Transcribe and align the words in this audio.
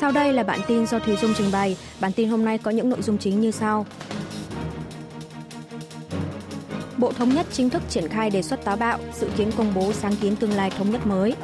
Sau 0.00 0.12
đây 0.12 0.32
là 0.32 0.42
bản 0.42 0.60
tin 0.68 0.86
do 0.86 0.98
Thùy 0.98 1.16
Dung 1.16 1.34
trình 1.38 1.52
bày. 1.52 1.76
Bản 2.00 2.12
tin 2.12 2.28
hôm 2.28 2.44
nay 2.44 2.58
có 2.58 2.70
những 2.70 2.88
nội 2.88 3.02
dung 3.02 3.18
chính 3.18 3.40
như 3.40 3.50
sau. 3.50 3.86
Bộ 6.96 7.12
Thống 7.12 7.34
nhất 7.34 7.46
chính 7.52 7.70
thức 7.70 7.82
triển 7.88 8.08
khai 8.08 8.30
đề 8.30 8.42
xuất 8.42 8.64
táo 8.64 8.76
bạo, 8.76 8.98
dự 9.14 9.28
kiến 9.36 9.50
công 9.56 9.74
bố 9.74 9.92
sáng 9.92 10.16
kiến 10.16 10.36
tương 10.36 10.52
lai 10.52 10.70
thống 10.70 10.90
nhất 10.90 11.06
mới. 11.06 11.34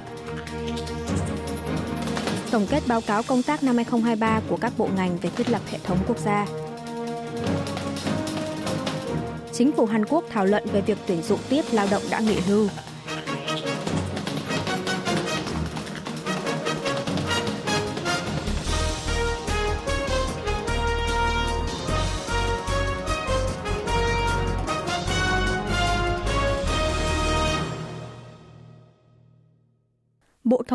Tổng 2.51 2.67
kết 2.71 2.83
báo 2.87 3.01
cáo 3.01 3.23
công 3.23 3.43
tác 3.43 3.63
năm 3.63 3.77
2023 3.77 4.41
của 4.49 4.57
các 4.57 4.73
bộ 4.79 4.89
ngành 4.97 5.19
về 5.19 5.31
thiết 5.37 5.51
lập 5.51 5.63
hệ 5.71 5.79
thống 5.85 5.99
quốc 6.07 6.19
gia. 6.19 6.47
Chính 9.53 9.73
phủ 9.73 9.87
Hàn 9.87 10.05
Quốc 10.05 10.25
thảo 10.31 10.45
luận 10.45 10.65
về 10.73 10.81
việc 10.81 10.99
tuyển 11.07 11.23
dụng 11.23 11.41
tiếp 11.49 11.63
lao 11.73 11.87
động 11.91 12.03
đã 12.11 12.21
nghỉ 12.21 12.41
hưu. 12.41 12.69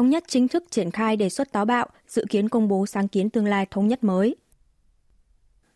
Thống 0.02 0.10
nhất 0.10 0.24
chính 0.28 0.48
thức 0.48 0.64
triển 0.70 0.92
khai 0.92 1.18
đề 1.18 1.30
xuất 1.30 1.52
táo 1.52 1.66
bạo, 1.66 1.88
dự 2.08 2.26
kiến 2.30 2.50
công 2.50 2.68
bố 2.68 2.86
sáng 2.86 3.08
kiến 3.08 3.30
tương 3.30 3.46
lai 3.46 3.66
thống 3.72 3.88
nhất 3.88 4.04
mới. 4.04 4.36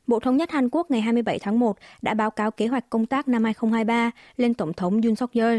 Bộ 0.07 0.19
Thống 0.19 0.37
nhất 0.37 0.51
Hàn 0.51 0.69
Quốc 0.69 0.91
ngày 0.91 1.01
27 1.01 1.39
tháng 1.39 1.59
1 1.59 1.77
đã 2.01 2.13
báo 2.13 2.31
cáo 2.31 2.51
kế 2.51 2.67
hoạch 2.67 2.89
công 2.89 3.05
tác 3.05 3.27
năm 3.27 3.43
2023 3.43 4.11
lên 4.37 4.53
Tổng 4.53 4.73
thống 4.73 5.01
Yoon 5.01 5.15
suk 5.15 5.31
yeol 5.33 5.57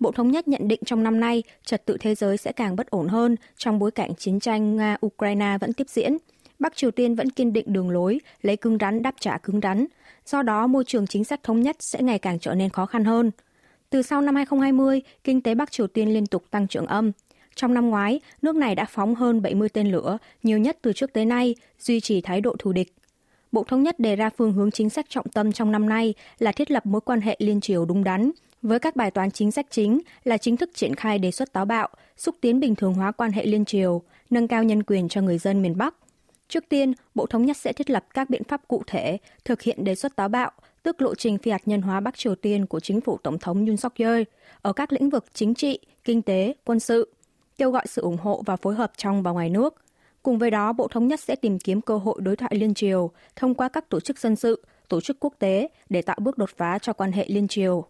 Bộ 0.00 0.12
Thống 0.12 0.30
nhất 0.30 0.48
nhận 0.48 0.68
định 0.68 0.80
trong 0.86 1.02
năm 1.02 1.20
nay, 1.20 1.42
trật 1.64 1.86
tự 1.86 1.96
thế 2.00 2.14
giới 2.14 2.36
sẽ 2.36 2.52
càng 2.52 2.76
bất 2.76 2.90
ổn 2.90 3.08
hơn 3.08 3.36
trong 3.56 3.78
bối 3.78 3.90
cảnh 3.90 4.14
chiến 4.14 4.40
tranh 4.40 4.76
Nga-Ukraine 4.76 5.58
vẫn 5.58 5.72
tiếp 5.72 5.86
diễn. 5.88 6.16
Bắc 6.58 6.76
Triều 6.76 6.90
Tiên 6.90 7.14
vẫn 7.14 7.30
kiên 7.30 7.52
định 7.52 7.72
đường 7.72 7.90
lối, 7.90 8.20
lấy 8.42 8.56
cứng 8.56 8.78
rắn 8.80 9.02
đáp 9.02 9.14
trả 9.20 9.38
cứng 9.38 9.60
rắn. 9.60 9.86
Do 10.26 10.42
đó, 10.42 10.66
môi 10.66 10.84
trường 10.84 11.06
chính 11.06 11.24
sách 11.24 11.42
thống 11.42 11.62
nhất 11.62 11.76
sẽ 11.80 12.02
ngày 12.02 12.18
càng 12.18 12.38
trở 12.38 12.54
nên 12.54 12.70
khó 12.70 12.86
khăn 12.86 13.04
hơn. 13.04 13.30
Từ 13.90 14.02
sau 14.02 14.20
năm 14.20 14.36
2020, 14.36 15.02
kinh 15.24 15.42
tế 15.42 15.54
Bắc 15.54 15.70
Triều 15.70 15.86
Tiên 15.86 16.14
liên 16.14 16.26
tục 16.26 16.44
tăng 16.50 16.68
trưởng 16.68 16.86
âm. 16.86 17.12
Trong 17.60 17.74
năm 17.74 17.90
ngoái, 17.90 18.20
nước 18.42 18.56
này 18.56 18.74
đã 18.74 18.84
phóng 18.84 19.14
hơn 19.14 19.42
70 19.42 19.68
tên 19.68 19.92
lửa, 19.92 20.18
nhiều 20.42 20.58
nhất 20.58 20.78
từ 20.82 20.92
trước 20.92 21.12
tới 21.12 21.24
nay, 21.24 21.54
duy 21.78 22.00
trì 22.00 22.20
thái 22.20 22.40
độ 22.40 22.56
thù 22.58 22.72
địch. 22.72 22.94
Bộ 23.52 23.64
Thống 23.64 23.82
nhất 23.82 23.98
đề 23.98 24.16
ra 24.16 24.30
phương 24.36 24.52
hướng 24.52 24.70
chính 24.70 24.90
sách 24.90 25.06
trọng 25.08 25.28
tâm 25.28 25.52
trong 25.52 25.72
năm 25.72 25.88
nay 25.88 26.14
là 26.38 26.52
thiết 26.52 26.70
lập 26.70 26.86
mối 26.86 27.00
quan 27.00 27.20
hệ 27.20 27.36
liên 27.38 27.60
triều 27.60 27.84
đúng 27.84 28.04
đắn, 28.04 28.30
với 28.62 28.78
các 28.78 28.96
bài 28.96 29.10
toán 29.10 29.30
chính 29.30 29.50
sách 29.50 29.66
chính 29.70 30.00
là 30.24 30.36
chính 30.36 30.56
thức 30.56 30.70
triển 30.74 30.94
khai 30.94 31.18
đề 31.18 31.30
xuất 31.30 31.52
táo 31.52 31.64
bạo, 31.64 31.88
xúc 32.16 32.34
tiến 32.40 32.60
bình 32.60 32.74
thường 32.74 32.94
hóa 32.94 33.12
quan 33.12 33.32
hệ 33.32 33.46
liên 33.46 33.64
triều, 33.64 34.02
nâng 34.30 34.48
cao 34.48 34.64
nhân 34.64 34.82
quyền 34.82 35.08
cho 35.08 35.20
người 35.20 35.38
dân 35.38 35.62
miền 35.62 35.78
Bắc. 35.78 35.94
Trước 36.48 36.64
tiên, 36.68 36.92
Bộ 37.14 37.26
Thống 37.26 37.46
nhất 37.46 37.56
sẽ 37.56 37.72
thiết 37.72 37.90
lập 37.90 38.04
các 38.14 38.30
biện 38.30 38.44
pháp 38.44 38.68
cụ 38.68 38.82
thể 38.86 39.18
thực 39.44 39.62
hiện 39.62 39.84
đề 39.84 39.94
xuất 39.94 40.16
táo 40.16 40.28
bạo, 40.28 40.50
tức 40.82 41.02
lộ 41.02 41.14
trình 41.14 41.38
phi 41.38 41.50
hạt 41.50 41.62
nhân 41.66 41.82
hóa 41.82 42.00
Bắc 42.00 42.18
Triều 42.18 42.34
Tiên 42.34 42.66
của 42.66 42.80
chính 42.80 43.00
phủ 43.00 43.18
Tổng 43.22 43.38
thống 43.38 43.66
Yoon 43.66 43.76
suk 43.76 43.94
yeol 43.96 44.22
ở 44.62 44.72
các 44.72 44.92
lĩnh 44.92 45.10
vực 45.10 45.24
chính 45.34 45.54
trị, 45.54 45.78
kinh 46.04 46.22
tế, 46.22 46.54
quân 46.64 46.80
sự, 46.80 47.08
kêu 47.60 47.70
gọi 47.70 47.84
sự 47.86 48.02
ủng 48.02 48.16
hộ 48.16 48.42
và 48.46 48.56
phối 48.56 48.74
hợp 48.74 48.92
trong 48.96 49.22
và 49.22 49.30
ngoài 49.30 49.50
nước– 49.50 49.74
Cùng 50.22 50.38
với 50.38 50.50
đó, 50.50 50.72
Bộ 50.72 50.88
Thống 50.88 51.08
nhất 51.08 51.20
sẽ 51.20 51.36
tìm 51.36 51.58
kiếm 51.58 51.80
cơ 51.80 51.96
hội 51.96 52.20
đối 52.22 52.36
thoại 52.36 52.52
liên 52.54 52.74
triều 52.74 53.10
thông 53.36 53.54
qua 53.54 53.68
các 53.68 53.88
tổ 53.88 54.00
chức 54.00 54.18
dân 54.18 54.36
sự, 54.36 54.64
tổ 54.88 55.00
chức 55.00 55.16
quốc 55.20 55.34
tế 55.38 55.68
để 55.88 56.02
tạo 56.02 56.16
bước 56.20 56.38
đột 56.38 56.50
phá 56.56 56.78
cho 56.78 56.92
quan 56.92 57.12
hệ 57.12 57.26
liên 57.28 57.48
triều. 57.48 57.84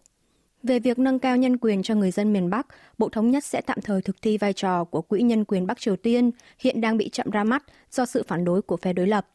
Về 0.63 0.79
việc 0.79 0.99
nâng 0.99 1.19
cao 1.19 1.37
nhân 1.37 1.57
quyền 1.57 1.83
cho 1.83 1.95
người 1.95 2.11
dân 2.11 2.33
miền 2.33 2.49
Bắc, 2.49 2.67
Bộ 2.97 3.09
Thống 3.09 3.31
nhất 3.31 3.43
sẽ 3.43 3.61
tạm 3.61 3.81
thời 3.81 4.01
thực 4.01 4.21
thi 4.21 4.37
vai 4.37 4.53
trò 4.53 4.83
của 4.83 5.01
Quỹ 5.01 5.21
Nhân 5.21 5.45
quyền 5.45 5.67
Bắc 5.67 5.79
Triều 5.79 5.95
Tiên, 5.95 6.31
hiện 6.59 6.81
đang 6.81 6.97
bị 6.97 7.09
chậm 7.09 7.29
ra 7.29 7.43
mắt 7.43 7.63
do 7.91 8.05
sự 8.05 8.23
phản 8.27 8.45
đối 8.45 8.61
của 8.61 8.77
phe 8.77 8.93
đối 8.93 9.07
lập. 9.07 9.27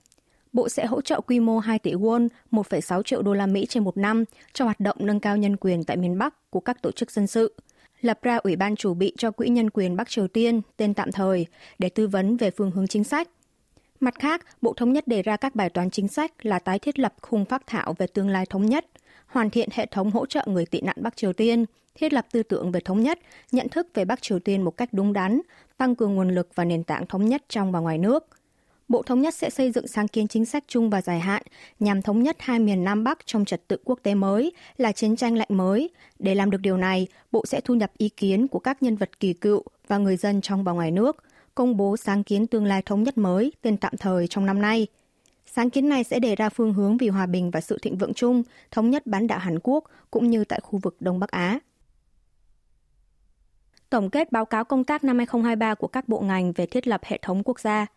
Bộ 0.53 0.69
sẽ 0.69 0.87
hỗ 0.87 1.01
trợ 1.01 1.21
quy 1.21 1.41
mô 1.41 1.59
2 1.59 1.79
tỷ 1.79 1.93
won, 1.93 2.29
1,6 2.51 3.03
triệu 3.03 3.23
đô 3.23 3.35
la 3.35 3.47
Mỹ 3.47 3.67
trên 3.67 3.85
một 3.85 3.97
năm 3.97 4.25
cho 4.53 4.65
hoạt 4.65 4.81
động 4.81 4.97
nâng 5.01 5.21
cao 5.21 5.37
nhân 5.37 5.57
quyền 5.57 5.85
tại 5.85 5.97
miền 5.97 6.19
Bắc 6.19 6.51
của 6.51 6.61
các 6.61 6.83
tổ 6.83 6.91
chức 6.91 7.11
dân 7.11 7.27
sự– 7.27 7.55
lập 8.07 8.19
ra 8.23 8.37
Ủy 8.37 8.57
ban 8.57 8.77
chủ 8.77 8.95
bị 8.95 9.13
cho 9.19 9.31
Quỹ 9.31 9.49
Nhân 9.49 9.71
quyền 9.71 9.97
Bắc 9.97 10.09
Triều 10.09 10.29
Tiên, 10.29 10.61
tên 10.77 10.95
tạm 10.95 11.13
thời, 11.13 11.47
để 11.79 11.89
tư 11.89 12.09
vấn 12.09 12.37
về 12.37 12.51
phương 12.51 12.71
hướng 12.71 12.87
chính 12.87 13.05
sách. 13.05 13.29
Mặt 14.01 14.15
khác, 14.19 14.47
Bộ 14.63 14.75
Thống 14.77 14.93
nhất 14.93 15.09
đề 15.09 15.23
ra 15.23 15.37
các 15.37 15.55
bài 15.55 15.71
toán 15.71 15.91
chính 15.91 16.09
sách 16.09 16.47
là 16.47 16.59
tái 16.59 16.79
thiết 16.79 16.99
lập 16.99 17.15
khung 17.23 17.45
phác 17.45 17.67
thảo 17.67 17.95
về 17.99 18.07
tương 18.07 18.29
lai 18.29 18.47
thống 18.47 18.67
nhất, 18.67 18.87
hoàn 19.27 19.51
thiện 19.51 19.69
hệ 19.73 19.87
thống 19.87 20.11
hỗ 20.11 20.27
trợ 20.27 20.45
người 20.47 20.67
tị 20.67 20.81
nạn 20.81 20.97
Bắc 21.01 21.17
Triều 21.17 21.33
Tiên, 21.33 21.65
thiết 21.95 22.13
lập 22.13 22.27
tư 22.33 22.43
tưởng 22.43 22.73
về 22.73 22.81
thống 22.81 23.03
nhất, 23.03 23.19
nhận 23.53 23.69
thức 23.69 23.89
về 23.95 24.05
Bắc 24.05 24.23
Triều 24.23 24.39
Tiên 24.39 24.63
một 24.63 24.77
cách 24.77 24.89
đúng 24.93 25.13
đắn, 25.13 25.41
tăng 25.77 25.95
cường 25.95 26.15
nguồn 26.15 26.35
lực 26.35 26.49
và 26.55 26.65
nền 26.65 26.85
tảng 26.85 27.07
thống 27.07 27.25
nhất 27.25 27.43
trong 27.49 27.73
và 27.73 27.81
ngoài 27.81 27.99
nước, 27.99 28.27
Bộ 28.89 29.03
Thống 29.03 29.21
nhất 29.21 29.35
sẽ 29.35 29.51
xây 29.51 29.73
dựng 29.73 29.87
sáng 29.87 30.09
kiến 30.09 30.29
chính 30.29 30.45
sách 30.45 30.65
chung 30.69 30.91
và 30.91 31.03
dài 31.03 31.21
hạn 31.21 31.43
nhằm 31.81 32.03
thống 32.03 32.23
nhất 32.23 32.37
hai 32.39 32.59
miền 32.59 32.85
Nam 32.85 33.05
Bắc 33.05 33.27
trong 33.27 33.45
trật 33.45 33.69
tự 33.69 33.77
quốc 33.85 33.99
tế 34.03 34.15
mới 34.15 34.53
là 34.77 34.93
chiến 34.93 35.17
tranh 35.17 35.37
lạnh 35.37 35.49
mới. 35.51 35.91
Để 36.19 36.35
làm 36.35 36.51
được 36.51 36.61
điều 36.61 36.77
này, 36.77 37.07
Bộ 37.33 37.47
sẽ 37.47 37.61
thu 37.61 37.75
nhập 37.75 37.93
ý 37.99 38.09
kiến 38.09 38.49
của 38.49 38.59
các 38.59 38.83
nhân 38.83 38.97
vật 38.97 39.21
kỳ 39.21 39.33
cựu 39.33 39.63
và 39.89 39.99
người 39.99 40.17
dân 40.17 40.41
trong 40.41 40.65
và 40.65 40.73
ngoài 40.73 40.91
nước, 40.91 41.25
công 41.55 41.77
bố 41.77 41.97
sáng 41.97 42.25
kiến 42.25 42.47
tương 42.47 42.65
lai 42.65 42.83
thống 42.83 43.03
nhất 43.03 43.19
mới 43.19 43.53
tên 43.63 43.77
tạm 43.77 43.97
thời 43.97 44.29
trong 44.29 44.47
năm 44.47 44.61
nay. 44.61 44.87
Sáng 45.47 45.71
kiến 45.71 45.89
này 45.89 46.05
sẽ 46.05 46.19
đề 46.19 46.37
ra 46.37 46.49
phương 46.49 46.73
hướng 46.73 46.97
vì 46.97 47.09
hòa 47.09 47.27
bình 47.27 47.51
và 47.51 47.61
sự 47.61 47.79
thịnh 47.83 47.99
vượng 47.99 48.15
chung, 48.15 48.43
thống 48.71 48.91
nhất 48.91 49.07
bán 49.07 49.27
đảo 49.27 49.39
Hàn 49.39 49.59
Quốc 49.63 49.85
cũng 50.11 50.31
như 50.31 50.45
tại 50.45 50.61
khu 50.63 50.79
vực 50.83 50.97
Đông 51.01 51.19
Bắc 51.19 51.31
Á. 51.31 51.59
Tổng 53.91 54.11
kết 54.11 54.33
báo 54.33 54.45
cáo 54.45 54.65
công 54.65 54.85
tác 54.85 55.05
năm 55.05 55.19
2023 55.19 55.75
của 55.75 55.89
các 55.89 56.09
bộ 56.09 56.21
ngành 56.21 56.53
về 56.53 56.67
thiết 56.67 56.87
lập 56.87 57.01
hệ 57.05 57.19
thống 57.23 57.43
quốc 57.45 57.61
gia– 57.61 57.87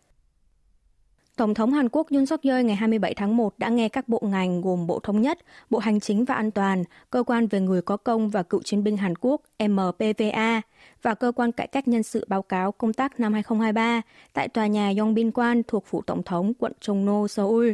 Tổng 1.39 1.53
thống 1.53 1.73
Hàn 1.73 1.89
Quốc 1.91 2.07
Yoon 2.11 2.25
suk 2.25 2.41
yeol 2.41 2.63
ngày 2.63 2.75
27 2.75 3.13
tháng 3.13 3.38
1 3.38 3.59
đã 3.59 3.69
nghe 3.69 3.89
các 3.89 4.07
bộ 4.07 4.22
ngành 4.25 4.61
gồm 4.61 4.88
Bộ 4.88 5.00
Thống 5.00 5.22
nhất, 5.22 5.39
Bộ 5.69 5.79
Hành 5.79 6.00
chính 6.00 6.25
và 6.25 6.35
An 6.35 6.51
toàn, 6.51 6.83
Cơ 7.09 7.23
quan 7.23 7.47
về 7.47 7.59
người 7.59 7.81
có 7.81 7.97
công 7.97 8.29
và 8.29 8.44
cựu 8.44 8.61
chiến 8.61 8.83
binh 8.83 8.97
Hàn 8.97 9.13
Quốc 9.22 9.41
MPVA 9.59 10.61
và 11.01 11.13
Cơ 11.13 11.31
quan 11.35 11.51
Cải 11.51 11.67
cách 11.67 11.88
Nhân 11.88 12.03
sự 12.03 12.25
báo 12.29 12.41
cáo 12.41 12.72
công 12.72 12.94
tác 12.94 13.19
năm 13.19 13.33
2023 13.33 14.01
tại 14.33 14.47
tòa 14.47 14.67
nhà 14.67 14.91
Yongbin 14.97 15.31
Quan 15.31 15.61
thuộc 15.67 15.85
Phủ 15.88 16.01
Tổng 16.01 16.23
thống 16.23 16.53
quận 16.53 16.72
Chungno, 16.79 17.27
Seoul. 17.27 17.71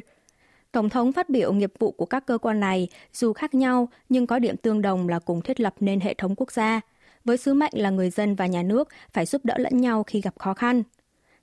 Tổng 0.72 0.90
thống 0.90 1.12
phát 1.12 1.30
biểu 1.30 1.54
nghiệp 1.54 1.74
vụ 1.80 1.92
của 1.92 2.06
các 2.06 2.26
cơ 2.26 2.38
quan 2.38 2.60
này 2.60 2.88
dù 3.14 3.34
khác 3.34 3.54
nhau 3.54 3.90
nhưng 4.10 4.28
có 4.28 4.40
điểm 4.40 4.58
tương 4.58 4.82
đồng 4.82 5.10
là 5.10 5.20
cùng 5.20 5.42
thiết 5.42 5.60
lập 5.60 5.76
nên 5.80 6.00
hệ 6.00 6.14
thống 6.14 6.36
quốc 6.38 6.52
gia, 6.52 6.82
với 7.26 7.38
sứ 7.38 7.54
mệnh 7.54 7.74
là 7.76 7.90
người 7.90 8.10
dân 8.10 8.36
và 8.36 8.46
nhà 8.46 8.64
nước 8.64 8.90
phải 9.14 9.26
giúp 9.26 9.46
đỡ 9.46 9.54
lẫn 9.58 9.82
nhau 9.82 10.04
khi 10.04 10.22
gặp 10.22 10.34
khó 10.40 10.54
khăn– 10.54 10.84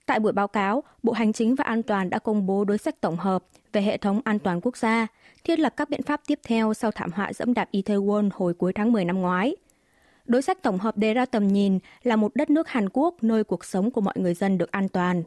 Tại 0.06 0.20
buổi 0.20 0.32
báo 0.32 0.48
cáo, 0.48 0.82
Bộ 1.02 1.12
Hành 1.12 1.32
chính 1.32 1.54
và 1.54 1.64
An 1.64 1.82
toàn 1.82 2.10
đã 2.10 2.18
công 2.18 2.46
bố 2.46 2.64
đối 2.64 2.78
sách 2.78 3.00
tổng 3.00 3.16
hợp 3.16 3.44
về 3.72 3.82
hệ 3.82 3.96
thống 3.96 4.20
an 4.24 4.38
toàn 4.38 4.60
quốc 4.60 4.76
gia, 4.76 5.06
thiết 5.44 5.58
lập 5.58 5.74
các 5.76 5.90
biện 5.90 6.02
pháp 6.02 6.20
tiếp 6.26 6.38
theo 6.44 6.74
sau 6.74 6.90
thảm 6.90 7.10
họa 7.12 7.32
dẫm 7.32 7.54
đạp 7.54 7.68
Itaewon 7.72 8.30
hồi 8.34 8.54
cuối 8.54 8.72
tháng 8.72 8.92
10 8.92 9.04
năm 9.04 9.20
ngoái. 9.20 9.56
Đối 10.26 10.42
sách 10.42 10.62
tổng 10.62 10.78
hợp 10.78 10.96
đề 10.96 11.14
ra 11.14 11.26
tầm 11.26 11.48
nhìn 11.48 11.78
là 12.02 12.16
một 12.16 12.32
đất 12.34 12.50
nước 12.50 12.68
Hàn 12.68 12.88
Quốc 12.92 13.14
nơi 13.22 13.44
cuộc 13.44 13.64
sống 13.64 13.90
của 13.90 14.00
mọi 14.00 14.14
người 14.16 14.34
dân 14.34 14.58
được 14.58 14.70
an 14.70 14.88
toàn, 14.88 15.22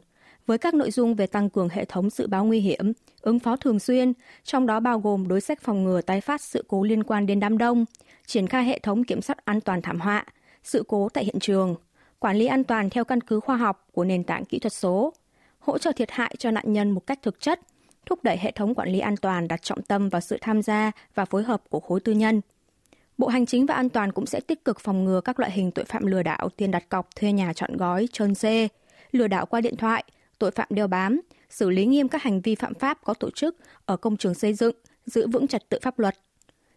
với 0.46 0.58
các 0.58 0.74
nội 0.74 0.90
dung 0.90 1.14
về 1.14 1.26
tăng 1.26 1.50
cường 1.50 1.68
hệ 1.68 1.84
thống 1.84 2.10
dự 2.10 2.26
báo 2.26 2.44
nguy 2.44 2.60
hiểm, 2.60 2.92
ứng 3.20 3.38
phó 3.38 3.56
thường 3.56 3.78
xuyên, 3.78 4.12
trong 4.44 4.66
đó 4.66 4.80
bao 4.80 5.00
gồm 5.00 5.28
đối 5.28 5.40
sách 5.40 5.60
phòng 5.62 5.84
ngừa 5.84 6.00
tái 6.00 6.20
phát 6.20 6.40
sự 6.40 6.64
cố 6.68 6.84
liên 6.84 7.04
quan 7.04 7.26
đến 7.26 7.40
đám 7.40 7.58
đông, 7.58 7.84
triển 8.26 8.46
khai 8.46 8.64
hệ 8.64 8.78
thống 8.78 9.04
kiểm 9.04 9.22
soát 9.22 9.44
an 9.44 9.60
toàn 9.60 9.82
thảm 9.82 10.00
họa, 10.00 10.24
sự 10.62 10.84
cố 10.88 11.08
tại 11.08 11.24
hiện 11.24 11.40
trường, 11.40 11.74
quản 12.18 12.36
lý 12.36 12.46
an 12.46 12.64
toàn 12.64 12.90
theo 12.90 13.04
căn 13.04 13.20
cứ 13.20 13.40
khoa 13.40 13.56
học 13.56 13.88
của 13.92 14.04
nền 14.04 14.24
tảng 14.24 14.44
kỹ 14.44 14.58
thuật 14.58 14.72
số, 14.72 15.12
hỗ 15.58 15.78
trợ 15.78 15.92
thiệt 15.92 16.10
hại 16.10 16.34
cho 16.38 16.50
nạn 16.50 16.72
nhân 16.72 16.90
một 16.90 17.06
cách 17.06 17.18
thực 17.22 17.40
chất, 17.40 17.60
thúc 18.06 18.24
đẩy 18.24 18.36
hệ 18.36 18.50
thống 18.50 18.74
quản 18.74 18.88
lý 18.88 18.98
an 18.98 19.16
toàn 19.16 19.48
đặt 19.48 19.62
trọng 19.62 19.82
tâm 19.82 20.08
vào 20.08 20.20
sự 20.20 20.38
tham 20.40 20.62
gia 20.62 20.92
và 21.14 21.24
phối 21.24 21.42
hợp 21.42 21.62
của 21.70 21.80
khối 21.80 22.00
tư 22.00 22.12
nhân. 22.12 22.40
Bộ 23.18 23.26
Hành 23.26 23.46
chính 23.46 23.66
và 23.66 23.74
An 23.74 23.88
toàn 23.88 24.12
cũng 24.12 24.26
sẽ 24.26 24.40
tích 24.40 24.64
cực 24.64 24.80
phòng 24.80 25.04
ngừa 25.04 25.20
các 25.20 25.40
loại 25.40 25.52
hình 25.52 25.70
tội 25.70 25.84
phạm 25.84 26.06
lừa 26.06 26.22
đảo, 26.22 26.48
tiền 26.56 26.70
đặt 26.70 26.88
cọc, 26.88 27.16
thuê 27.16 27.32
nhà 27.32 27.52
chọn 27.52 27.76
gói, 27.76 28.08
trơn 28.12 28.34
dê, 28.34 28.68
lừa 29.12 29.28
đảo 29.28 29.46
qua 29.46 29.60
điện 29.60 29.76
thoại, 29.76 30.04
tội 30.38 30.50
phạm 30.50 30.68
đeo 30.70 30.86
bám, 30.86 31.20
xử 31.50 31.70
lý 31.70 31.86
nghiêm 31.86 32.08
các 32.08 32.22
hành 32.22 32.40
vi 32.40 32.54
phạm 32.54 32.74
pháp 32.74 32.98
có 33.04 33.14
tổ 33.14 33.30
chức 33.30 33.56
ở 33.84 33.96
công 33.96 34.16
trường 34.16 34.34
xây 34.34 34.54
dựng, 34.54 34.74
giữ 35.06 35.26
vững 35.26 35.46
trật 35.46 35.68
tự 35.68 35.78
pháp 35.82 35.98
luật, 35.98 36.16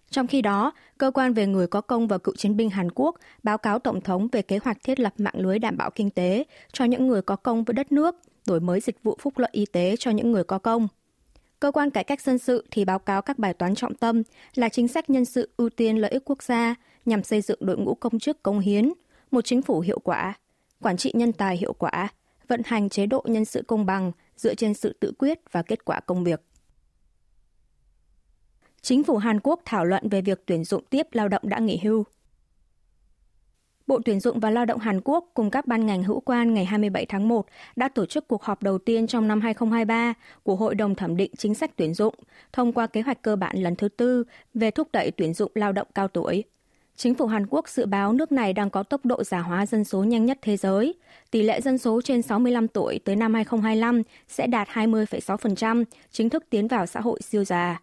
trong 0.09 0.27
khi 0.27 0.41
đó, 0.41 0.73
cơ 0.97 1.11
quan 1.11 1.33
về 1.33 1.47
người 1.47 1.67
có 1.67 1.81
công 1.81 2.07
và 2.07 2.17
cựu 2.17 2.35
chiến 2.35 2.57
binh 2.57 2.69
Hàn 2.69 2.91
Quốc 2.95 3.15
báo 3.43 3.57
cáo 3.57 3.79
Tổng 3.79 4.01
thống 4.01 4.27
về 4.31 4.41
kế 4.41 4.59
hoạch 4.63 4.77
thiết 4.83 4.99
lập 4.99 5.13
mạng 5.17 5.33
lưới 5.37 5.59
đảm 5.59 5.77
bảo 5.77 5.91
kinh 5.91 6.09
tế 6.09 6.43
cho 6.73 6.85
những 6.85 7.07
người 7.07 7.21
có 7.21 7.35
công 7.35 7.63
với 7.63 7.73
đất 7.73 7.91
nước, 7.91 8.15
đổi 8.47 8.59
mới 8.59 8.79
dịch 8.79 9.03
vụ 9.03 9.17
phúc 9.21 9.37
lợi 9.37 9.49
y 9.51 9.65
tế 9.65 9.95
cho 9.99 10.11
những 10.11 10.31
người 10.31 10.43
có 10.43 10.59
công. 10.59 10.87
Cơ 11.59 11.71
quan 11.71 11.89
cải 11.89 12.03
cách 12.03 12.21
dân 12.21 12.37
sự 12.37 12.65
thì 12.71 12.85
báo 12.85 12.99
cáo 12.99 13.21
các 13.21 13.39
bài 13.39 13.53
toán 13.53 13.75
trọng 13.75 13.95
tâm 13.95 14.23
là 14.55 14.69
chính 14.69 14.87
sách 14.87 15.09
nhân 15.09 15.25
sự 15.25 15.49
ưu 15.57 15.69
tiên 15.69 15.97
lợi 15.97 16.11
ích 16.11 16.23
quốc 16.25 16.43
gia 16.43 16.75
nhằm 17.05 17.23
xây 17.23 17.41
dựng 17.41 17.59
đội 17.61 17.77
ngũ 17.77 17.95
công 17.95 18.19
chức 18.19 18.43
công 18.43 18.59
hiến, 18.59 18.93
một 19.31 19.45
chính 19.45 19.61
phủ 19.61 19.79
hiệu 19.79 19.99
quả, 19.99 20.33
quản 20.81 20.97
trị 20.97 21.11
nhân 21.15 21.33
tài 21.33 21.57
hiệu 21.57 21.73
quả, 21.73 22.07
vận 22.47 22.61
hành 22.65 22.89
chế 22.89 23.05
độ 23.05 23.23
nhân 23.27 23.45
sự 23.45 23.63
công 23.67 23.85
bằng 23.85 24.11
dựa 24.35 24.55
trên 24.55 24.73
sự 24.73 24.97
tự 24.99 25.13
quyết 25.17 25.39
và 25.51 25.61
kết 25.61 25.85
quả 25.85 25.99
công 25.99 26.23
việc. 26.23 26.41
Chính 28.89 29.03
phủ 29.03 29.17
Hàn 29.17 29.39
Quốc 29.39 29.61
thảo 29.65 29.85
luận 29.85 30.09
về 30.09 30.21
việc 30.21 30.43
tuyển 30.45 30.63
dụng 30.63 30.83
tiếp 30.89 31.07
lao 31.11 31.27
động 31.27 31.41
đã 31.45 31.59
nghỉ 31.59 31.79
hưu. 31.83 32.03
Bộ 33.87 33.99
Tuyển 34.05 34.19
dụng 34.19 34.39
và 34.39 34.49
Lao 34.49 34.65
động 34.65 34.79
Hàn 34.79 35.01
Quốc 35.01 35.31
cùng 35.33 35.51
các 35.51 35.67
ban 35.67 35.85
ngành 35.85 36.03
hữu 36.03 36.19
quan 36.19 36.53
ngày 36.53 36.65
27 36.65 37.05
tháng 37.05 37.27
1 37.27 37.45
đã 37.75 37.89
tổ 37.89 38.05
chức 38.05 38.27
cuộc 38.27 38.43
họp 38.43 38.63
đầu 38.63 38.77
tiên 38.77 39.07
trong 39.07 39.27
năm 39.27 39.41
2023 39.41 40.13
của 40.43 40.55
Hội 40.55 40.75
đồng 40.75 40.95
thẩm 40.95 41.17
định 41.17 41.31
chính 41.37 41.55
sách 41.55 41.71
tuyển 41.75 41.93
dụng, 41.93 42.15
thông 42.53 42.73
qua 42.73 42.87
kế 42.87 43.01
hoạch 43.01 43.21
cơ 43.21 43.35
bản 43.35 43.57
lần 43.57 43.75
thứ 43.75 43.89
tư 43.89 44.23
về 44.53 44.71
thúc 44.71 44.87
đẩy 44.91 45.11
tuyển 45.11 45.33
dụng 45.33 45.51
lao 45.55 45.71
động 45.71 45.87
cao 45.95 46.07
tuổi. 46.07 46.43
Chính 46.95 47.15
phủ 47.15 47.27
Hàn 47.27 47.45
Quốc 47.49 47.69
dự 47.69 47.85
báo 47.85 48.13
nước 48.13 48.31
này 48.31 48.53
đang 48.53 48.69
có 48.69 48.83
tốc 48.83 49.05
độ 49.05 49.23
già 49.23 49.39
hóa 49.39 49.65
dân 49.65 49.83
số 49.83 50.03
nhanh 50.03 50.25
nhất 50.25 50.39
thế 50.41 50.57
giới. 50.57 50.93
Tỷ 51.31 51.41
lệ 51.41 51.61
dân 51.61 51.77
số 51.77 52.01
trên 52.01 52.21
65 52.21 52.67
tuổi 52.67 52.99
tới 53.05 53.15
năm 53.15 53.33
2025 53.33 54.01
sẽ 54.27 54.47
đạt 54.47 54.67
20,6%, 54.67 55.83
chính 56.11 56.29
thức 56.29 56.43
tiến 56.49 56.67
vào 56.67 56.85
xã 56.85 56.99
hội 56.99 57.21
siêu 57.21 57.43
già. 57.43 57.79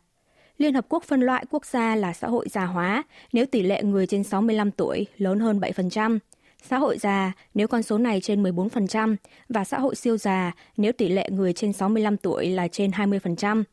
Liên 0.59 0.75
Hợp 0.75 0.87
Quốc 0.89 1.05
phân 1.05 1.21
loại 1.21 1.45
quốc 1.51 1.67
gia 1.67 1.97
là 1.97 2.13
xã 2.13 2.29
hội 2.29 2.49
già 2.49 2.65
hóa 2.65 3.03
nếu 3.33 3.47
tỷ 3.47 3.63
lệ 3.63 3.83
người 3.83 4.07
trên 4.07 4.25
65 4.25 4.71
tuổi 4.71 5.07
lớn 5.19 5.41
hơn 5.41 5.61
7%, 5.61 6.19
xã 6.63 6.79
hội 6.79 6.99
già 6.99 7.33
nếu 7.55 7.69
con 7.69 7.83
số 7.83 7.99
này 7.99 8.21
trên 8.21 8.43
14% 8.43 9.17
và 9.49 9.65
xã 9.65 9.79
hội 9.79 9.95
siêu 9.95 10.17
già 10.17 10.53
nếu 10.77 10.93
tỷ 10.93 11.09
lệ 11.09 11.29
người 11.31 11.53
trên 11.53 11.73
65 11.73 12.17
tuổi 12.17 12.47
là 12.47 12.69
trên 12.69 12.91
20%. 12.91 13.65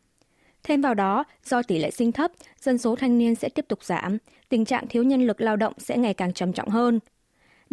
Thêm 0.63 0.81
vào 0.81 0.93
đó, 0.93 1.23
do 1.45 1.61
tỷ 1.61 1.79
lệ 1.79 1.91
sinh 1.91 2.11
thấp, 2.11 2.31
dân 2.61 2.77
số 2.77 2.95
thanh 2.95 3.17
niên 3.17 3.35
sẽ 3.35 3.49
tiếp 3.49 3.65
tục 3.67 3.83
giảm, 3.83 4.17
tình 4.49 4.65
trạng 4.65 4.87
thiếu 4.87 5.03
nhân 5.03 5.27
lực 5.27 5.41
lao 5.41 5.55
động 5.55 5.73
sẽ 5.77 5.97
ngày 5.97 6.13
càng 6.13 6.33
trầm 6.33 6.53
trọng 6.53 6.69
hơn. 6.69 6.99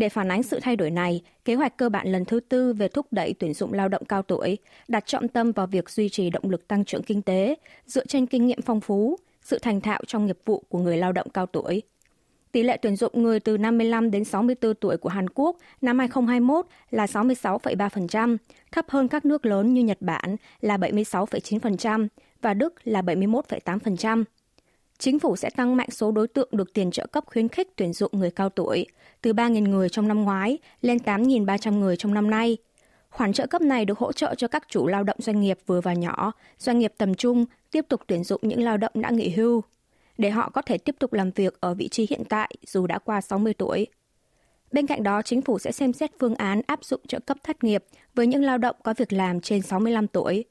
Để 0.00 0.08
phản 0.08 0.30
ánh 0.30 0.42
sự 0.42 0.60
thay 0.62 0.76
đổi 0.76 0.90
này, 0.90 1.22
kế 1.44 1.54
hoạch 1.54 1.76
cơ 1.76 1.88
bản 1.88 2.12
lần 2.12 2.24
thứ 2.24 2.40
tư 2.40 2.72
về 2.72 2.88
thúc 2.88 3.06
đẩy 3.10 3.34
tuyển 3.38 3.54
dụng 3.54 3.72
lao 3.72 3.88
động 3.88 4.04
cao 4.04 4.22
tuổi 4.22 4.58
đặt 4.88 5.06
trọng 5.06 5.28
tâm 5.28 5.52
vào 5.52 5.66
việc 5.66 5.90
duy 5.90 6.08
trì 6.08 6.30
động 6.30 6.50
lực 6.50 6.68
tăng 6.68 6.84
trưởng 6.84 7.02
kinh 7.02 7.22
tế 7.22 7.54
dựa 7.86 8.06
trên 8.06 8.26
kinh 8.26 8.46
nghiệm 8.46 8.62
phong 8.62 8.80
phú, 8.80 9.16
sự 9.42 9.58
thành 9.58 9.80
thạo 9.80 10.00
trong 10.06 10.26
nghiệp 10.26 10.38
vụ 10.44 10.64
của 10.68 10.78
người 10.78 10.96
lao 10.96 11.12
động 11.12 11.28
cao 11.28 11.46
tuổi. 11.46 11.82
Tỷ 12.52 12.62
lệ 12.62 12.76
tuyển 12.82 12.96
dụng 12.96 13.22
người 13.22 13.40
từ 13.40 13.58
55 13.58 14.10
đến 14.10 14.24
64 14.24 14.74
tuổi 14.74 14.96
của 14.96 15.08
Hàn 15.08 15.28
Quốc 15.34 15.56
năm 15.80 15.98
2021 15.98 16.66
là 16.90 17.06
66,3%, 17.06 18.36
thấp 18.72 18.84
hơn 18.88 19.08
các 19.08 19.24
nước 19.24 19.46
lớn 19.46 19.74
như 19.74 19.82
Nhật 19.82 19.98
Bản 20.00 20.36
là 20.60 20.76
76,9% 20.76 22.08
và 22.42 22.54
Đức 22.54 22.74
là 22.84 23.02
71,8%. 23.02 24.24
Chính 25.00 25.18
phủ 25.18 25.36
sẽ 25.36 25.50
tăng 25.50 25.76
mạnh 25.76 25.90
số 25.90 26.12
đối 26.12 26.28
tượng 26.28 26.48
được 26.52 26.72
tiền 26.72 26.90
trợ 26.90 27.06
cấp 27.06 27.24
khuyến 27.26 27.48
khích 27.48 27.68
tuyển 27.76 27.92
dụng 27.92 28.10
người 28.14 28.30
cao 28.30 28.48
tuổi, 28.48 28.86
từ 29.22 29.32
3.000 29.32 29.68
người 29.68 29.88
trong 29.88 30.08
năm 30.08 30.22
ngoái 30.22 30.58
lên 30.82 30.96
8.300 30.96 31.78
người 31.78 31.96
trong 31.96 32.14
năm 32.14 32.30
nay. 32.30 32.56
Khoản 33.10 33.32
trợ 33.32 33.46
cấp 33.46 33.62
này 33.62 33.84
được 33.84 33.98
hỗ 33.98 34.12
trợ 34.12 34.34
cho 34.34 34.48
các 34.48 34.62
chủ 34.68 34.86
lao 34.86 35.04
động 35.04 35.16
doanh 35.20 35.40
nghiệp 35.40 35.58
vừa 35.66 35.80
và 35.80 35.92
nhỏ, 35.92 36.32
doanh 36.58 36.78
nghiệp 36.78 36.92
tầm 36.98 37.14
trung 37.14 37.44
tiếp 37.70 37.86
tục 37.88 38.00
tuyển 38.06 38.24
dụng 38.24 38.40
những 38.42 38.62
lao 38.62 38.76
động 38.76 38.92
đã 38.94 39.10
nghỉ 39.10 39.30
hưu, 39.30 39.62
để 40.18 40.30
họ 40.30 40.50
có 40.50 40.62
thể 40.62 40.78
tiếp 40.78 40.96
tục 40.98 41.12
làm 41.12 41.30
việc 41.30 41.60
ở 41.60 41.74
vị 41.74 41.88
trí 41.88 42.06
hiện 42.10 42.22
tại 42.28 42.50
dù 42.66 42.86
đã 42.86 42.98
qua 42.98 43.20
60 43.20 43.54
tuổi. 43.54 43.86
Bên 44.72 44.86
cạnh 44.86 45.02
đó, 45.02 45.22
chính 45.22 45.42
phủ 45.42 45.58
sẽ 45.58 45.72
xem 45.72 45.92
xét 45.92 46.10
phương 46.18 46.34
án 46.34 46.62
áp 46.66 46.84
dụng 46.84 47.00
trợ 47.08 47.18
cấp 47.18 47.36
thất 47.42 47.64
nghiệp 47.64 47.84
với 48.14 48.26
những 48.26 48.44
lao 48.44 48.58
động 48.58 48.76
có 48.82 48.94
việc 48.96 49.12
làm 49.12 49.40
trên 49.40 49.62
65 49.62 50.06
tuổi. 50.06 50.44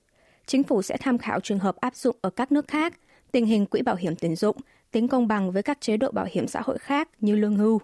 Chính 0.46 0.64
phủ 0.64 0.82
sẽ 0.82 0.98
tham 0.98 1.18
khảo 1.18 1.40
trường 1.40 1.60
hợp 1.60 1.76
áp 1.76 1.96
dụng 1.96 2.16
ở 2.22 2.30
các 2.30 2.52
nước 2.52 2.68
khác– 2.68 2.94
tình 3.32 3.46
hình 3.46 3.66
quỹ 3.66 3.82
bảo 3.82 3.96
hiểm 3.96 4.14
tuyển 4.16 4.36
dụng, 4.36 4.58
tính 4.92 5.08
công 5.08 5.28
bằng 5.28 5.52
với 5.52 5.64
các 5.64 5.82
chế 5.82 5.98
độ 5.98 6.12
bảo 6.12 6.26
hiểm 6.32 6.48
xã 6.48 6.62
hội 6.62 6.78
khác 6.78 7.10
như 7.20 7.36
lương 7.36 7.58
hưu. 7.58 7.82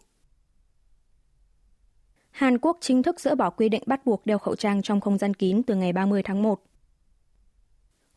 Hàn 2.31 2.57
Quốc 2.57 2.77
chính 2.81 3.03
thức 3.03 3.19
dỡ 3.19 3.35
bỏ 3.35 3.49
quy 3.49 3.69
định 3.69 3.83
bắt 3.85 4.05
buộc 4.05 4.25
đeo 4.25 4.37
khẩu 4.37 4.55
trang 4.55 4.81
trong 4.81 5.01
không 5.01 5.17
gian 5.17 5.33
kín 5.33 5.63
từ 5.63 5.75
ngày 5.75 5.93
30 5.93 6.23
tháng 6.23 6.43
1. 6.43 6.61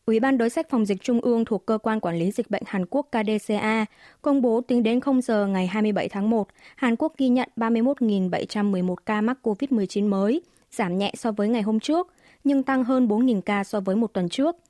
Ủy 0.05 0.19
ban 0.19 0.37
đối 0.37 0.49
sách 0.49 0.69
phòng 0.69 0.85
dịch 0.85 1.01
trung 1.01 1.21
ương 1.21 1.45
thuộc 1.45 1.65
Cơ 1.65 1.77
quan 1.77 1.99
Quản 1.99 2.19
lý 2.19 2.31
Dịch 2.31 2.49
bệnh 2.49 2.63
Hàn 2.65 2.85
Quốc 2.85 3.07
KDCA 3.11 3.85
công 4.21 4.41
bố 4.41 4.61
tính 4.61 4.83
đến 4.83 4.99
0 4.99 5.21
giờ 5.21 5.47
ngày 5.47 5.67
27 5.67 6.09
tháng 6.09 6.29
1, 6.29 6.47
Hàn 6.75 6.95
Quốc 6.95 7.13
ghi 7.17 7.29
nhận 7.29 7.49
31.711 7.55 8.95
ca 8.95 9.21
mắc 9.21 9.37
COVID-19 9.43 10.09
mới, 10.09 10.41
giảm 10.71 10.97
nhẹ 10.97 11.13
so 11.17 11.31
với 11.31 11.49
ngày 11.49 11.61
hôm 11.61 11.79
trước, 11.79 12.13
nhưng 12.43 12.63
tăng 12.63 12.83
hơn 12.83 13.07
4.000 13.07 13.41
ca 13.41 13.63
so 13.63 13.79
với 13.79 13.95
một 13.95 14.13
tuần 14.13 14.29
trước– 14.29 14.55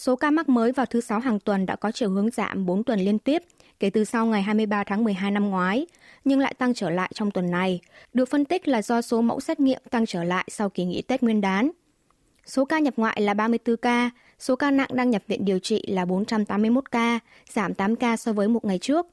Số 0.00 0.16
ca 0.16 0.30
mắc 0.30 0.48
mới 0.48 0.72
vào 0.72 0.86
thứ 0.86 1.00
Sáu 1.00 1.20
hàng 1.20 1.40
tuần 1.40 1.66
đã 1.66 1.76
có 1.76 1.92
chiều 1.92 2.10
hướng 2.10 2.30
giảm 2.30 2.66
4 2.66 2.84
tuần 2.84 3.00
liên 3.00 3.18
tiếp 3.18 3.42
kể 3.80 3.90
từ 3.90 4.04
sau 4.04 4.26
ngày 4.26 4.42
23 4.42 4.84
tháng 4.84 5.04
12 5.04 5.30
năm 5.30 5.50
ngoái, 5.50 5.86
nhưng 6.24 6.40
lại 6.40 6.54
tăng 6.58 6.74
trở 6.74 6.90
lại 6.90 7.10
trong 7.14 7.30
tuần 7.30 7.50
này. 7.50 7.80
Được 8.14 8.28
phân 8.28 8.44
tích 8.44 8.68
là 8.68 8.82
do 8.82 9.02
số 9.02 9.20
mẫu 9.20 9.40
xét 9.40 9.60
nghiệm 9.60 9.80
tăng 9.90 10.06
trở 10.06 10.24
lại 10.24 10.44
sau 10.48 10.70
kỳ 10.70 10.84
nghỉ 10.84 11.02
Tết 11.02 11.22
Nguyên 11.22 11.40
đán. 11.40 11.70
Số 12.46 12.64
ca 12.64 12.78
nhập 12.78 12.94
ngoại 12.96 13.20
là 13.20 13.34
34 13.34 13.76
ca, 13.76 14.10
số 14.38 14.56
ca 14.56 14.70
nặng 14.70 14.88
đang 14.92 15.10
nhập 15.10 15.22
viện 15.26 15.44
điều 15.44 15.58
trị 15.58 15.84
là 15.88 16.04
481 16.04 16.90
ca, 16.90 17.18
giảm 17.52 17.74
8 17.74 17.96
ca 17.96 18.16
so 18.16 18.32
với 18.32 18.48
một 18.48 18.64
ngày 18.64 18.78
trước. 18.78 19.06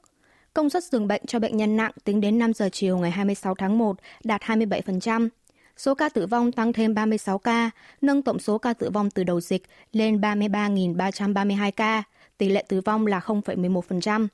Công 0.54 0.70
suất 0.70 0.84
giường 0.84 1.08
bệnh 1.08 1.22
cho 1.26 1.38
bệnh 1.38 1.56
nhân 1.56 1.76
nặng 1.76 1.92
tính 2.04 2.20
đến 2.20 2.38
5 2.38 2.52
giờ 2.54 2.68
chiều 2.72 2.98
ngày 2.98 3.10
26 3.10 3.54
tháng 3.54 3.78
1 3.78 3.96
đạt 4.24 4.42
27%, 4.42 5.28
Số 5.78 5.94
ca 5.94 6.08
tử 6.08 6.26
vong 6.26 6.52
tăng 6.52 6.72
thêm 6.72 6.94
36 6.94 7.38
ca, 7.38 7.70
nâng 8.00 8.22
tổng 8.22 8.38
số 8.38 8.58
ca 8.58 8.72
tử 8.72 8.90
vong 8.90 9.10
từ 9.10 9.24
đầu 9.24 9.40
dịch 9.40 9.62
lên 9.92 10.20
33.332 10.20 11.70
ca, 11.76 12.02
tỷ 12.38 12.48
lệ 12.48 12.64
tử 12.68 12.80
vong 12.80 13.06
là 13.06 13.20
0,11%. 13.20 14.26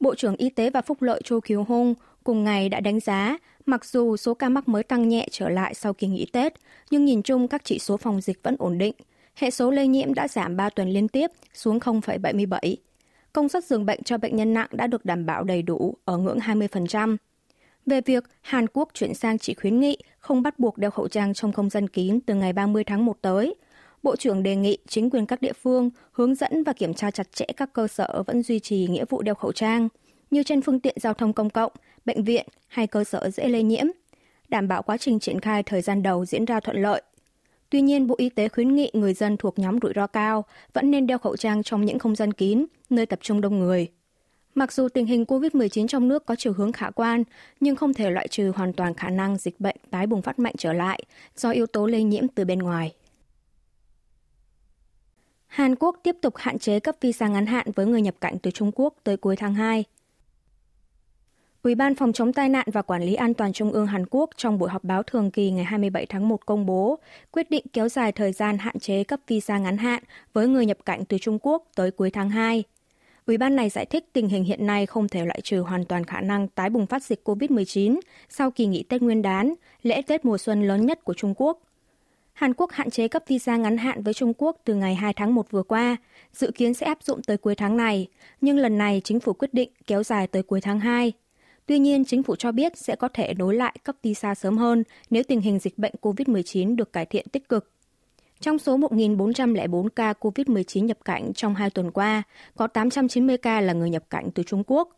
Bộ 0.00 0.14
trưởng 0.14 0.36
Y 0.36 0.50
tế 0.50 0.70
và 0.70 0.82
Phúc 0.82 1.02
lợi 1.02 1.20
Châu 1.24 1.40
Kiều 1.40 1.64
Hung 1.64 1.94
cùng 2.24 2.44
ngày 2.44 2.68
đã 2.68 2.80
đánh 2.80 3.00
giá, 3.00 3.36
mặc 3.66 3.84
dù 3.84 4.16
số 4.16 4.34
ca 4.34 4.48
mắc 4.48 4.68
mới 4.68 4.82
tăng 4.82 5.08
nhẹ 5.08 5.28
trở 5.30 5.48
lại 5.48 5.74
sau 5.74 5.92
kỳ 5.92 6.06
nghỉ 6.06 6.26
Tết, 6.32 6.52
nhưng 6.90 7.04
nhìn 7.04 7.22
chung 7.22 7.48
các 7.48 7.64
chỉ 7.64 7.78
số 7.78 7.96
phòng 7.96 8.20
dịch 8.20 8.42
vẫn 8.42 8.56
ổn 8.58 8.78
định. 8.78 8.94
Hệ 9.34 9.50
số 9.50 9.70
lây 9.70 9.88
nhiễm 9.88 10.14
đã 10.14 10.28
giảm 10.28 10.56
3 10.56 10.70
tuần 10.70 10.88
liên 10.88 11.08
tiếp 11.08 11.30
xuống 11.54 11.78
0,77. 11.78 12.76
Công 13.32 13.48
suất 13.48 13.64
giường 13.64 13.86
bệnh 13.86 14.02
cho 14.02 14.18
bệnh 14.18 14.36
nhân 14.36 14.54
nặng 14.54 14.68
đã 14.70 14.86
được 14.86 15.04
đảm 15.04 15.26
bảo 15.26 15.44
đầy 15.44 15.62
đủ 15.62 15.96
ở 16.04 16.16
ngưỡng 16.16 16.38
20%. 16.38 17.16
Về 17.90 18.00
việc 18.00 18.24
Hàn 18.40 18.66
Quốc 18.72 18.88
chuyển 18.94 19.14
sang 19.14 19.38
chỉ 19.38 19.54
khuyến 19.54 19.80
nghị 19.80 19.96
không 20.18 20.42
bắt 20.42 20.58
buộc 20.58 20.78
đeo 20.78 20.90
khẩu 20.90 21.08
trang 21.08 21.34
trong 21.34 21.52
không 21.52 21.70
gian 21.70 21.88
kín 21.88 22.20
từ 22.26 22.34
ngày 22.34 22.52
30 22.52 22.84
tháng 22.84 23.04
1 23.04 23.16
tới, 23.22 23.54
Bộ 24.02 24.16
trưởng 24.16 24.42
đề 24.42 24.56
nghị 24.56 24.78
chính 24.88 25.10
quyền 25.10 25.26
các 25.26 25.42
địa 25.42 25.52
phương 25.52 25.90
hướng 26.12 26.34
dẫn 26.34 26.64
và 26.64 26.72
kiểm 26.72 26.94
tra 26.94 27.10
chặt 27.10 27.32
chẽ 27.32 27.44
các 27.56 27.72
cơ 27.72 27.88
sở 27.88 28.22
vẫn 28.26 28.42
duy 28.42 28.60
trì 28.60 28.86
nghĩa 28.86 29.04
vụ 29.08 29.22
đeo 29.22 29.34
khẩu 29.34 29.52
trang, 29.52 29.88
như 30.30 30.42
trên 30.42 30.62
phương 30.62 30.80
tiện 30.80 30.96
giao 31.00 31.14
thông 31.14 31.32
công 31.32 31.50
cộng, 31.50 31.72
bệnh 32.04 32.24
viện 32.24 32.46
hay 32.68 32.86
cơ 32.86 33.04
sở 33.04 33.30
dễ 33.30 33.48
lây 33.48 33.62
nhiễm, 33.62 33.86
đảm 34.48 34.68
bảo 34.68 34.82
quá 34.82 34.96
trình 34.96 35.20
triển 35.20 35.40
khai 35.40 35.62
thời 35.62 35.82
gian 35.82 36.02
đầu 36.02 36.24
diễn 36.24 36.44
ra 36.44 36.60
thuận 36.60 36.82
lợi. 36.82 37.02
Tuy 37.70 37.80
nhiên, 37.80 38.06
Bộ 38.06 38.14
Y 38.18 38.28
tế 38.28 38.48
khuyến 38.48 38.74
nghị 38.74 38.90
người 38.92 39.14
dân 39.14 39.36
thuộc 39.36 39.58
nhóm 39.58 39.78
rủi 39.82 39.92
ro 39.96 40.06
cao 40.06 40.44
vẫn 40.72 40.90
nên 40.90 41.06
đeo 41.06 41.18
khẩu 41.18 41.36
trang 41.36 41.62
trong 41.62 41.84
những 41.84 41.98
không 41.98 42.16
gian 42.16 42.32
kín, 42.32 42.66
nơi 42.90 43.06
tập 43.06 43.18
trung 43.22 43.40
đông 43.40 43.58
người– 43.58 43.88
Mặc 44.54 44.72
dù 44.72 44.88
tình 44.88 45.06
hình 45.06 45.24
COVID-19 45.24 45.86
trong 45.86 46.08
nước 46.08 46.26
có 46.26 46.34
chiều 46.36 46.52
hướng 46.52 46.72
khả 46.72 46.90
quan, 46.90 47.24
nhưng 47.60 47.76
không 47.76 47.94
thể 47.94 48.10
loại 48.10 48.28
trừ 48.28 48.52
hoàn 48.56 48.72
toàn 48.72 48.94
khả 48.94 49.10
năng 49.10 49.36
dịch 49.36 49.60
bệnh 49.60 49.76
tái 49.90 50.06
bùng 50.06 50.22
phát 50.22 50.38
mạnh 50.38 50.54
trở 50.58 50.72
lại 50.72 51.02
do 51.36 51.50
yếu 51.50 51.66
tố 51.66 51.86
lây 51.86 52.02
nhiễm 52.02 52.28
từ 52.28 52.44
bên 52.44 52.58
ngoài. 52.58 52.94
Hàn 55.46 55.74
Quốc 55.76 55.96
tiếp 56.02 56.16
tục 56.22 56.36
hạn 56.36 56.58
chế 56.58 56.80
cấp 56.80 56.96
visa 57.00 57.28
ngắn 57.28 57.46
hạn 57.46 57.66
với 57.74 57.86
người 57.86 58.02
nhập 58.02 58.14
cảnh 58.20 58.38
từ 58.38 58.50
Trung 58.50 58.70
Quốc 58.74 58.94
tới 59.04 59.16
cuối 59.16 59.36
tháng 59.36 59.54
2. 59.54 59.84
Ủy 61.62 61.74
ban 61.74 61.94
phòng 61.94 62.12
chống 62.12 62.32
tai 62.32 62.48
nạn 62.48 62.66
và 62.72 62.82
quản 62.82 63.02
lý 63.02 63.14
an 63.14 63.34
toàn 63.34 63.52
Trung 63.52 63.72
ương 63.72 63.86
Hàn 63.86 64.04
Quốc 64.10 64.30
trong 64.36 64.58
buổi 64.58 64.70
họp 64.70 64.84
báo 64.84 65.02
thường 65.02 65.30
kỳ 65.30 65.50
ngày 65.50 65.64
27 65.64 66.06
tháng 66.06 66.28
1 66.28 66.46
công 66.46 66.66
bố 66.66 66.98
quyết 67.30 67.50
định 67.50 67.64
kéo 67.72 67.88
dài 67.88 68.12
thời 68.12 68.32
gian 68.32 68.58
hạn 68.58 68.78
chế 68.78 69.04
cấp 69.04 69.20
visa 69.26 69.58
ngắn 69.58 69.76
hạn 69.76 70.02
với 70.32 70.48
người 70.48 70.66
nhập 70.66 70.78
cảnh 70.84 71.04
từ 71.04 71.18
Trung 71.18 71.38
Quốc 71.42 71.64
tới 71.74 71.90
cuối 71.90 72.10
tháng 72.10 72.30
2. 72.30 72.64
Ủy 73.26 73.38
ban 73.38 73.56
này 73.56 73.68
giải 73.68 73.86
thích 73.86 74.04
tình 74.12 74.28
hình 74.28 74.44
hiện 74.44 74.66
nay 74.66 74.86
không 74.86 75.08
thể 75.08 75.24
loại 75.24 75.40
trừ 75.40 75.60
hoàn 75.60 75.84
toàn 75.84 76.04
khả 76.04 76.20
năng 76.20 76.48
tái 76.48 76.70
bùng 76.70 76.86
phát 76.86 77.02
dịch 77.02 77.20
COVID-19 77.24 78.00
sau 78.28 78.50
kỳ 78.50 78.66
nghỉ 78.66 78.82
Tết 78.82 79.02
Nguyên 79.02 79.22
đán, 79.22 79.54
lễ 79.82 80.02
Tết 80.02 80.24
mùa 80.24 80.38
xuân 80.38 80.68
lớn 80.68 80.86
nhất 80.86 81.04
của 81.04 81.14
Trung 81.14 81.34
Quốc. 81.36 81.60
Hàn 82.32 82.54
Quốc 82.54 82.72
hạn 82.72 82.90
chế 82.90 83.08
cấp 83.08 83.22
visa 83.26 83.56
ngắn 83.56 83.78
hạn 83.78 84.02
với 84.02 84.14
Trung 84.14 84.32
Quốc 84.38 84.56
từ 84.64 84.74
ngày 84.74 84.94
2 84.94 85.12
tháng 85.12 85.34
1 85.34 85.50
vừa 85.50 85.62
qua, 85.62 85.96
dự 86.32 86.50
kiến 86.54 86.74
sẽ 86.74 86.86
áp 86.86 87.02
dụng 87.02 87.22
tới 87.22 87.36
cuối 87.36 87.54
tháng 87.54 87.76
này, 87.76 88.06
nhưng 88.40 88.58
lần 88.58 88.78
này 88.78 89.00
chính 89.04 89.20
phủ 89.20 89.32
quyết 89.32 89.54
định 89.54 89.70
kéo 89.86 90.02
dài 90.02 90.26
tới 90.26 90.42
cuối 90.42 90.60
tháng 90.60 90.80
2. 90.80 91.12
Tuy 91.66 91.78
nhiên, 91.78 92.04
chính 92.04 92.22
phủ 92.22 92.36
cho 92.36 92.52
biết 92.52 92.78
sẽ 92.78 92.96
có 92.96 93.08
thể 93.08 93.34
nối 93.34 93.54
lại 93.54 93.76
cấp 93.84 93.96
visa 94.02 94.34
sớm 94.34 94.58
hơn 94.58 94.84
nếu 95.10 95.22
tình 95.22 95.40
hình 95.40 95.58
dịch 95.58 95.78
bệnh 95.78 95.92
COVID-19 96.02 96.76
được 96.76 96.92
cải 96.92 97.06
thiện 97.06 97.28
tích 97.28 97.48
cực. 97.48 97.70
Trong 98.40 98.58
số 98.58 98.78
1.404 98.78 99.88
ca 99.88 100.14
COVID-19 100.20 100.84
nhập 100.84 100.98
cảnh 101.04 101.32
trong 101.34 101.54
hai 101.54 101.70
tuần 101.70 101.90
qua, 101.90 102.22
có 102.56 102.66
890 102.66 103.36
ca 103.36 103.60
là 103.60 103.72
người 103.72 103.90
nhập 103.90 104.04
cảnh 104.10 104.30
từ 104.34 104.42
Trung 104.42 104.62
Quốc. 104.66 104.96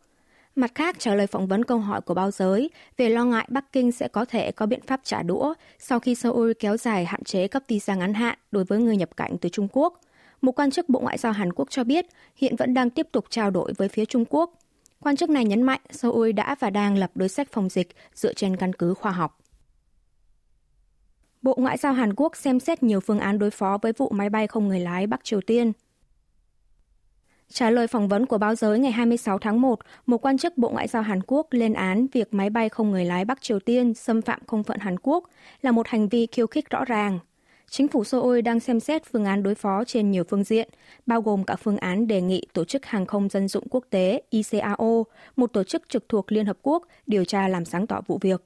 Mặt 0.55 0.71
khác, 0.75 0.95
trả 0.99 1.15
lời 1.15 1.27
phỏng 1.27 1.47
vấn 1.47 1.65
câu 1.65 1.77
hỏi 1.77 2.01
của 2.01 2.13
báo 2.13 2.31
giới 2.31 2.69
về 2.97 3.09
lo 3.09 3.25
ngại 3.25 3.47
Bắc 3.49 3.71
Kinh 3.71 3.91
sẽ 3.91 4.07
có 4.07 4.25
thể 4.25 4.51
có 4.51 4.65
biện 4.65 4.81
pháp 4.87 5.01
trả 5.03 5.23
đũa 5.23 5.53
sau 5.79 5.99
khi 5.99 6.15
Seoul 6.15 6.51
kéo 6.59 6.77
dài 6.77 7.05
hạn 7.05 7.23
chế 7.23 7.47
cấp 7.47 7.63
visa 7.67 7.95
ngắn 7.95 8.13
hạn 8.13 8.37
đối 8.51 8.63
với 8.63 8.79
người 8.79 8.97
nhập 8.97 9.17
cảnh 9.17 9.37
từ 9.41 9.49
Trung 9.49 9.67
Quốc. 9.71 9.99
Một 10.41 10.51
quan 10.51 10.71
chức 10.71 10.89
Bộ 10.89 10.99
Ngoại 10.99 11.17
giao 11.17 11.31
Hàn 11.31 11.53
Quốc 11.53 11.69
cho 11.69 11.83
biết 11.83 12.05
hiện 12.35 12.55
vẫn 12.55 12.73
đang 12.73 12.89
tiếp 12.89 13.07
tục 13.11 13.25
trao 13.29 13.51
đổi 13.51 13.73
với 13.77 13.89
phía 13.89 14.05
Trung 14.05 14.25
Quốc. 14.29 14.53
Quan 14.99 15.15
chức 15.15 15.29
này 15.29 15.45
nhấn 15.45 15.63
mạnh 15.63 15.81
Seoul 15.89 16.31
đã 16.31 16.55
và 16.59 16.69
đang 16.69 16.97
lập 16.97 17.11
đối 17.15 17.29
sách 17.29 17.47
phòng 17.51 17.69
dịch 17.69 17.95
dựa 18.13 18.33
trên 18.33 18.57
căn 18.57 18.73
cứ 18.73 18.93
khoa 18.93 19.11
học. 19.11 19.42
Bộ 21.43 21.55
Ngoại 21.57 21.77
giao 21.77 21.93
Hàn 21.93 22.13
Quốc 22.15 22.35
xem 22.35 22.59
xét 22.59 22.83
nhiều 22.83 22.99
phương 22.99 23.19
án 23.19 23.39
đối 23.39 23.51
phó 23.51 23.77
với 23.81 23.93
vụ 23.97 24.09
máy 24.09 24.29
bay 24.29 24.47
không 24.47 24.67
người 24.67 24.79
lái 24.79 25.07
Bắc 25.07 25.23
Triều 25.23 25.41
Tiên. 25.41 25.71
Trả 27.49 27.69
lời 27.69 27.87
phỏng 27.87 28.07
vấn 28.07 28.25
của 28.25 28.37
báo 28.37 28.55
giới 28.55 28.79
ngày 28.79 28.91
26 28.91 29.39
tháng 29.39 29.61
1, 29.61 29.79
một 30.05 30.17
quan 30.25 30.37
chức 30.37 30.57
Bộ 30.57 30.69
Ngoại 30.69 30.87
giao 30.87 31.01
Hàn 31.01 31.19
Quốc 31.27 31.47
lên 31.51 31.73
án 31.73 32.07
việc 32.11 32.33
máy 32.33 32.49
bay 32.49 32.69
không 32.69 32.91
người 32.91 33.05
lái 33.05 33.25
Bắc 33.25 33.41
Triều 33.41 33.59
Tiên 33.59 33.93
xâm 33.93 34.21
phạm 34.21 34.39
không 34.47 34.63
phận 34.63 34.79
Hàn 34.79 34.95
Quốc 35.03 35.29
là 35.61 35.71
một 35.71 35.87
hành 35.87 36.09
vi 36.09 36.27
khiêu 36.31 36.47
khích 36.47 36.69
rõ 36.69 36.85
ràng. 36.85 37.19
Chính 37.69 37.87
phủ 37.87 38.03
Seoul 38.03 38.41
đang 38.41 38.59
xem 38.59 38.79
xét 38.79 39.01
phương 39.11 39.25
án 39.25 39.43
đối 39.43 39.55
phó 39.55 39.83
trên 39.83 40.11
nhiều 40.11 40.23
phương 40.29 40.43
diện, 40.43 40.69
bao 41.05 41.21
gồm 41.21 41.43
cả 41.43 41.55
phương 41.55 41.77
án 41.77 42.07
đề 42.07 42.21
nghị 42.21 42.47
Tổ 42.53 42.65
chức 42.65 42.85
Hàng 42.85 43.05
không 43.05 43.29
Dân 43.29 43.47
dụng 43.47 43.67
Quốc 43.69 43.85
tế 43.89 44.21
ICAO, 44.29 45.05
một 45.35 45.53
tổ 45.53 45.63
chức 45.63 45.89
trực 45.89 46.09
thuộc 46.09 46.31
Liên 46.31 46.45
Hợp 46.45 46.57
Quốc, 46.61 46.87
điều 47.07 47.25
tra 47.25 47.47
làm 47.47 47.65
sáng 47.65 47.87
tỏ 47.87 48.01
vụ 48.07 48.17
việc. 48.21 48.41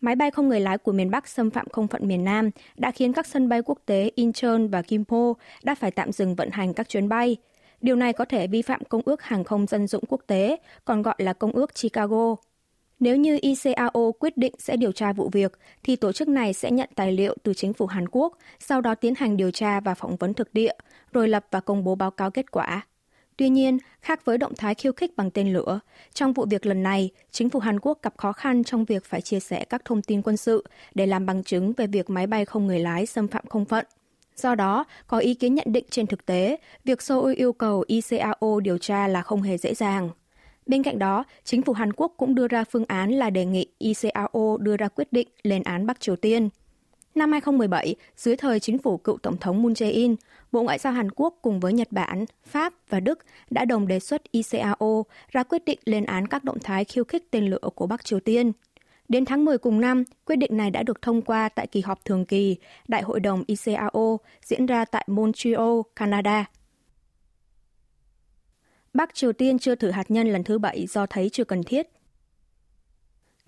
Máy 0.00 0.16
bay 0.16 0.30
không 0.30 0.48
người 0.48 0.60
lái 0.60 0.78
của 0.78 0.92
miền 0.92 1.10
Bắc 1.10 1.28
xâm 1.28 1.50
phạm 1.50 1.66
không 1.72 1.88
phận 1.88 2.08
miền 2.08 2.24
Nam 2.24 2.50
đã 2.76 2.90
khiến 2.90 3.12
các 3.12 3.26
sân 3.26 3.48
bay 3.48 3.62
quốc 3.62 3.78
tế 3.86 4.10
Incheon 4.14 4.58
và 4.70 4.82
Gimpo 4.88 5.34
đã 5.62 5.74
phải 5.74 5.90
tạm 5.90 6.12
dừng 6.12 6.34
vận 6.34 6.50
hành 6.50 6.74
các 6.74 6.88
chuyến 6.88 7.08
bay. 7.08 7.36
Điều 7.80 7.96
này 7.96 8.12
có 8.12 8.24
thể 8.24 8.46
vi 8.46 8.62
phạm 8.62 8.84
Công 8.84 9.02
ước 9.04 9.22
Hàng 9.22 9.44
không 9.44 9.66
Dân 9.66 9.86
dụng 9.86 10.04
Quốc 10.08 10.20
tế, 10.26 10.56
còn 10.84 11.02
gọi 11.02 11.14
là 11.18 11.32
Công 11.32 11.52
ước 11.52 11.74
Chicago. 11.74 12.36
Nếu 13.00 13.16
như 13.16 13.38
ICAO 13.42 14.12
quyết 14.18 14.36
định 14.36 14.54
sẽ 14.58 14.76
điều 14.76 14.92
tra 14.92 15.12
vụ 15.12 15.28
việc, 15.32 15.58
thì 15.82 15.96
tổ 15.96 16.12
chức 16.12 16.28
này 16.28 16.52
sẽ 16.52 16.70
nhận 16.70 16.88
tài 16.94 17.12
liệu 17.12 17.36
từ 17.42 17.54
chính 17.54 17.72
phủ 17.72 17.86
Hàn 17.86 18.08
Quốc, 18.08 18.38
sau 18.58 18.80
đó 18.80 18.94
tiến 18.94 19.14
hành 19.14 19.36
điều 19.36 19.50
tra 19.50 19.80
và 19.80 19.94
phỏng 19.94 20.16
vấn 20.16 20.34
thực 20.34 20.54
địa, 20.54 20.72
rồi 21.12 21.28
lập 21.28 21.46
và 21.50 21.60
công 21.60 21.84
bố 21.84 21.94
báo 21.94 22.10
cáo 22.10 22.30
kết 22.30 22.50
quả. 22.50 22.86
Tuy 23.38 23.48
nhiên, 23.48 23.78
khác 24.02 24.24
với 24.24 24.38
động 24.38 24.52
thái 24.56 24.74
khiêu 24.74 24.92
khích 24.92 25.16
bằng 25.16 25.30
tên 25.30 25.52
lửa, 25.52 25.80
trong 26.14 26.32
vụ 26.32 26.46
việc 26.50 26.66
lần 26.66 26.82
này, 26.82 27.10
chính 27.30 27.50
phủ 27.50 27.60
Hàn 27.60 27.80
Quốc 27.80 27.98
gặp 28.02 28.14
khó 28.16 28.32
khăn 28.32 28.64
trong 28.64 28.84
việc 28.84 29.04
phải 29.04 29.20
chia 29.20 29.40
sẻ 29.40 29.64
các 29.64 29.84
thông 29.84 30.02
tin 30.02 30.22
quân 30.22 30.36
sự 30.36 30.64
để 30.94 31.06
làm 31.06 31.26
bằng 31.26 31.44
chứng 31.44 31.72
về 31.76 31.86
việc 31.86 32.10
máy 32.10 32.26
bay 32.26 32.44
không 32.44 32.66
người 32.66 32.78
lái 32.78 33.06
xâm 33.06 33.28
phạm 33.28 33.44
không 33.48 33.64
phận. 33.64 33.86
Do 34.36 34.54
đó, 34.54 34.84
có 35.06 35.18
ý 35.18 35.34
kiến 35.34 35.54
nhận 35.54 35.72
định 35.72 35.84
trên 35.90 36.06
thực 36.06 36.26
tế, 36.26 36.56
việc 36.84 37.02
Seoul 37.02 37.34
yêu 37.34 37.52
cầu 37.52 37.84
ICAO 37.86 38.60
điều 38.62 38.78
tra 38.78 39.08
là 39.08 39.22
không 39.22 39.42
hề 39.42 39.58
dễ 39.58 39.74
dàng. 39.74 40.10
Bên 40.66 40.82
cạnh 40.82 40.98
đó, 40.98 41.24
chính 41.44 41.62
phủ 41.62 41.72
Hàn 41.72 41.92
Quốc 41.92 42.14
cũng 42.16 42.34
đưa 42.34 42.48
ra 42.48 42.64
phương 42.64 42.84
án 42.88 43.10
là 43.10 43.30
đề 43.30 43.44
nghị 43.44 43.66
ICAO 43.78 44.56
đưa 44.60 44.76
ra 44.76 44.88
quyết 44.88 45.12
định 45.12 45.28
lên 45.42 45.62
án 45.62 45.86
Bắc 45.86 46.00
Triều 46.00 46.16
Tiên. 46.16 46.48
Năm 47.18 47.32
2017, 47.32 47.94
dưới 48.16 48.36
thời 48.36 48.60
chính 48.60 48.78
phủ 48.78 48.96
cựu 48.96 49.18
Tổng 49.18 49.36
thống 49.36 49.62
Moon 49.62 49.72
Jae-in, 49.72 50.16
Bộ 50.52 50.62
Ngoại 50.62 50.78
giao 50.78 50.92
Hàn 50.92 51.10
Quốc 51.10 51.38
cùng 51.42 51.60
với 51.60 51.72
Nhật 51.72 51.88
Bản, 51.90 52.24
Pháp 52.46 52.74
và 52.88 53.00
Đức 53.00 53.18
đã 53.50 53.64
đồng 53.64 53.88
đề 53.88 54.00
xuất 54.00 54.22
ICAO 54.32 55.06
ra 55.28 55.42
quyết 55.42 55.64
định 55.64 55.78
lên 55.84 56.04
án 56.04 56.28
các 56.28 56.44
động 56.44 56.58
thái 56.58 56.84
khiêu 56.84 57.04
khích 57.04 57.30
tên 57.30 57.46
lửa 57.46 57.68
của 57.74 57.86
Bắc 57.86 58.04
Triều 58.04 58.20
Tiên. 58.20 58.52
Đến 59.08 59.24
tháng 59.24 59.44
10 59.44 59.58
cùng 59.58 59.80
năm, 59.80 60.04
quyết 60.24 60.36
định 60.36 60.56
này 60.56 60.70
đã 60.70 60.82
được 60.82 61.02
thông 61.02 61.22
qua 61.22 61.48
tại 61.48 61.66
kỳ 61.66 61.80
họp 61.80 62.04
thường 62.04 62.24
kỳ 62.24 62.56
Đại 62.88 63.02
hội 63.02 63.20
đồng 63.20 63.44
ICAO 63.46 64.18
diễn 64.42 64.66
ra 64.66 64.84
tại 64.84 65.04
Montreal, 65.06 65.80
Canada. 65.96 66.44
Bắc 68.94 69.14
Triều 69.14 69.32
Tiên 69.32 69.58
chưa 69.58 69.74
thử 69.74 69.90
hạt 69.90 70.10
nhân 70.10 70.32
lần 70.32 70.44
thứ 70.44 70.58
bảy 70.58 70.86
do 70.86 71.06
thấy 71.06 71.30
chưa 71.30 71.44
cần 71.44 71.62
thiết. 71.62 71.88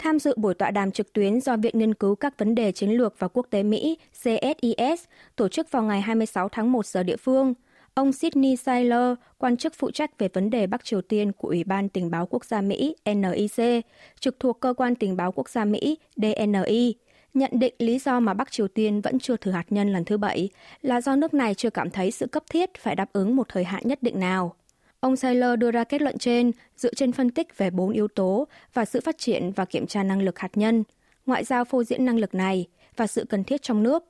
Tham 0.02 0.18
dự 0.18 0.34
buổi 0.36 0.54
tọa 0.54 0.70
đàm 0.70 0.90
trực 0.90 1.12
tuyến 1.12 1.40
do 1.40 1.56
Viện 1.56 1.78
Nghiên 1.78 1.94
cứu 1.94 2.14
các 2.14 2.38
vấn 2.38 2.54
đề 2.54 2.72
chiến 2.72 2.90
lược 2.90 3.14
và 3.18 3.28
quốc 3.28 3.46
tế 3.50 3.62
Mỹ 3.62 3.98
CSIS 4.12 5.04
tổ 5.36 5.48
chức 5.48 5.70
vào 5.70 5.82
ngày 5.82 6.00
26 6.00 6.48
tháng 6.48 6.72
1 6.72 6.86
giờ 6.86 7.02
địa 7.02 7.16
phương, 7.16 7.54
ông 7.94 8.12
Sidney 8.12 8.56
Seiler, 8.56 9.14
quan 9.38 9.56
chức 9.56 9.72
phụ 9.76 9.90
trách 9.90 10.18
về 10.18 10.28
vấn 10.32 10.50
đề 10.50 10.66
Bắc 10.66 10.84
Triều 10.84 11.00
Tiên 11.02 11.32
của 11.32 11.48
Ủy 11.48 11.64
ban 11.64 11.88
Tình 11.88 12.10
báo 12.10 12.26
Quốc 12.26 12.44
gia 12.44 12.60
Mỹ 12.60 12.96
NIC, 13.04 13.84
trực 14.20 14.40
thuộc 14.40 14.60
Cơ 14.60 14.74
quan 14.76 14.94
Tình 14.94 15.16
báo 15.16 15.32
Quốc 15.32 15.48
gia 15.48 15.64
Mỹ 15.64 15.98
DNI, 16.16 16.94
nhận 17.34 17.50
định 17.54 17.74
lý 17.78 17.98
do 17.98 18.20
mà 18.20 18.34
Bắc 18.34 18.52
Triều 18.52 18.68
Tiên 18.68 19.00
vẫn 19.00 19.18
chưa 19.18 19.36
thử 19.36 19.50
hạt 19.50 19.64
nhân 19.70 19.92
lần 19.92 20.04
thứ 20.04 20.16
bảy 20.16 20.48
là 20.82 21.00
do 21.00 21.16
nước 21.16 21.34
này 21.34 21.54
chưa 21.54 21.70
cảm 21.70 21.90
thấy 21.90 22.10
sự 22.10 22.26
cấp 22.26 22.42
thiết 22.50 22.74
phải 22.74 22.94
đáp 22.94 23.12
ứng 23.12 23.36
một 23.36 23.48
thời 23.48 23.64
hạn 23.64 23.82
nhất 23.84 24.02
định 24.02 24.20
nào. 24.20 24.54
Ông 25.00 25.16
Saylor 25.16 25.58
đưa 25.58 25.70
ra 25.70 25.84
kết 25.84 26.02
luận 26.02 26.18
trên 26.18 26.52
dựa 26.76 26.94
trên 26.94 27.12
phân 27.12 27.30
tích 27.30 27.58
về 27.58 27.70
bốn 27.70 27.90
yếu 27.90 28.08
tố 28.08 28.46
và 28.74 28.84
sự 28.84 29.00
phát 29.00 29.18
triển 29.18 29.52
và 29.52 29.64
kiểm 29.64 29.86
tra 29.86 30.02
năng 30.02 30.22
lực 30.22 30.38
hạt 30.38 30.50
nhân, 30.54 30.84
ngoại 31.26 31.44
giao 31.44 31.64
phô 31.64 31.84
diễn 31.84 32.04
năng 32.04 32.18
lực 32.18 32.34
này 32.34 32.66
và 32.96 33.06
sự 33.06 33.24
cần 33.28 33.44
thiết 33.44 33.62
trong 33.62 33.82
nước. 33.82 34.04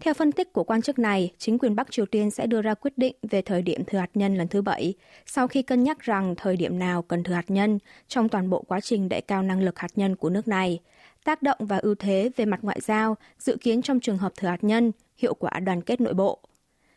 Theo 0.00 0.14
phân 0.14 0.32
tích 0.32 0.52
của 0.52 0.64
quan 0.64 0.82
chức 0.82 0.98
này, 0.98 1.30
chính 1.38 1.58
quyền 1.58 1.76
Bắc 1.76 1.90
Triều 1.90 2.06
Tiên 2.06 2.30
sẽ 2.30 2.46
đưa 2.46 2.62
ra 2.62 2.74
quyết 2.74 2.98
định 2.98 3.14
về 3.22 3.42
thời 3.42 3.62
điểm 3.62 3.84
thử 3.84 3.98
hạt 3.98 4.10
nhân 4.14 4.36
lần 4.36 4.48
thứ 4.48 4.62
bảy, 4.62 4.94
sau 5.26 5.48
khi 5.48 5.62
cân 5.62 5.84
nhắc 5.84 6.00
rằng 6.00 6.34
thời 6.36 6.56
điểm 6.56 6.78
nào 6.78 7.02
cần 7.02 7.22
thử 7.22 7.32
hạt 7.32 7.50
nhân 7.50 7.78
trong 8.08 8.28
toàn 8.28 8.50
bộ 8.50 8.64
quá 8.68 8.80
trình 8.80 9.08
đẩy 9.08 9.20
cao 9.20 9.42
năng 9.42 9.60
lực 9.60 9.78
hạt 9.78 9.90
nhân 9.96 10.16
của 10.16 10.30
nước 10.30 10.48
này, 10.48 10.80
tác 11.24 11.42
động 11.42 11.58
và 11.60 11.76
ưu 11.76 11.94
thế 11.94 12.30
về 12.36 12.44
mặt 12.44 12.60
ngoại 12.62 12.80
giao 12.80 13.16
dự 13.38 13.56
kiến 13.60 13.82
trong 13.82 14.00
trường 14.00 14.18
hợp 14.18 14.32
thử 14.36 14.48
hạt 14.48 14.64
nhân, 14.64 14.92
hiệu 15.16 15.34
quả 15.34 15.60
đoàn 15.60 15.82
kết 15.82 16.00
nội 16.00 16.14
bộ. 16.14 16.38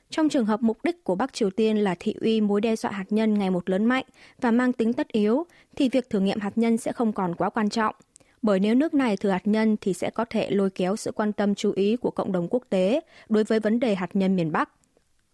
Trong 0.09 0.29
trường 0.29 0.45
hợp 0.45 0.63
mục 0.63 0.77
đích 0.83 1.03
của 1.03 1.15
Bắc 1.15 1.33
Triều 1.33 1.49
Tiên 1.49 1.77
là 1.77 1.95
thị 1.99 2.15
uy 2.21 2.41
mối 2.41 2.61
đe 2.61 2.75
dọa 2.75 2.91
hạt 2.91 3.05
nhân 3.09 3.33
ngày 3.33 3.49
một 3.49 3.69
lớn 3.69 3.85
mạnh 3.85 4.05
và 4.41 4.51
mang 4.51 4.73
tính 4.73 4.93
tất 4.93 5.07
yếu, 5.07 5.45
thì 5.75 5.89
việc 5.89 6.09
thử 6.09 6.19
nghiệm 6.19 6.39
hạt 6.39 6.57
nhân 6.57 6.77
sẽ 6.77 6.91
không 6.91 7.13
còn 7.13 7.35
quá 7.35 7.49
quan 7.49 7.69
trọng. 7.69 7.95
Bởi 8.41 8.59
nếu 8.59 8.75
nước 8.75 8.93
này 8.93 9.17
thử 9.17 9.29
hạt 9.29 9.47
nhân 9.47 9.75
thì 9.81 9.93
sẽ 9.93 10.09
có 10.09 10.25
thể 10.25 10.49
lôi 10.49 10.69
kéo 10.69 10.95
sự 10.95 11.11
quan 11.11 11.33
tâm 11.33 11.55
chú 11.55 11.71
ý 11.75 11.95
của 11.95 12.11
cộng 12.11 12.31
đồng 12.31 12.47
quốc 12.49 12.63
tế 12.69 13.01
đối 13.29 13.43
với 13.43 13.59
vấn 13.59 13.79
đề 13.79 13.95
hạt 13.95 14.09
nhân 14.13 14.35
miền 14.35 14.51
Bắc. 14.51 14.69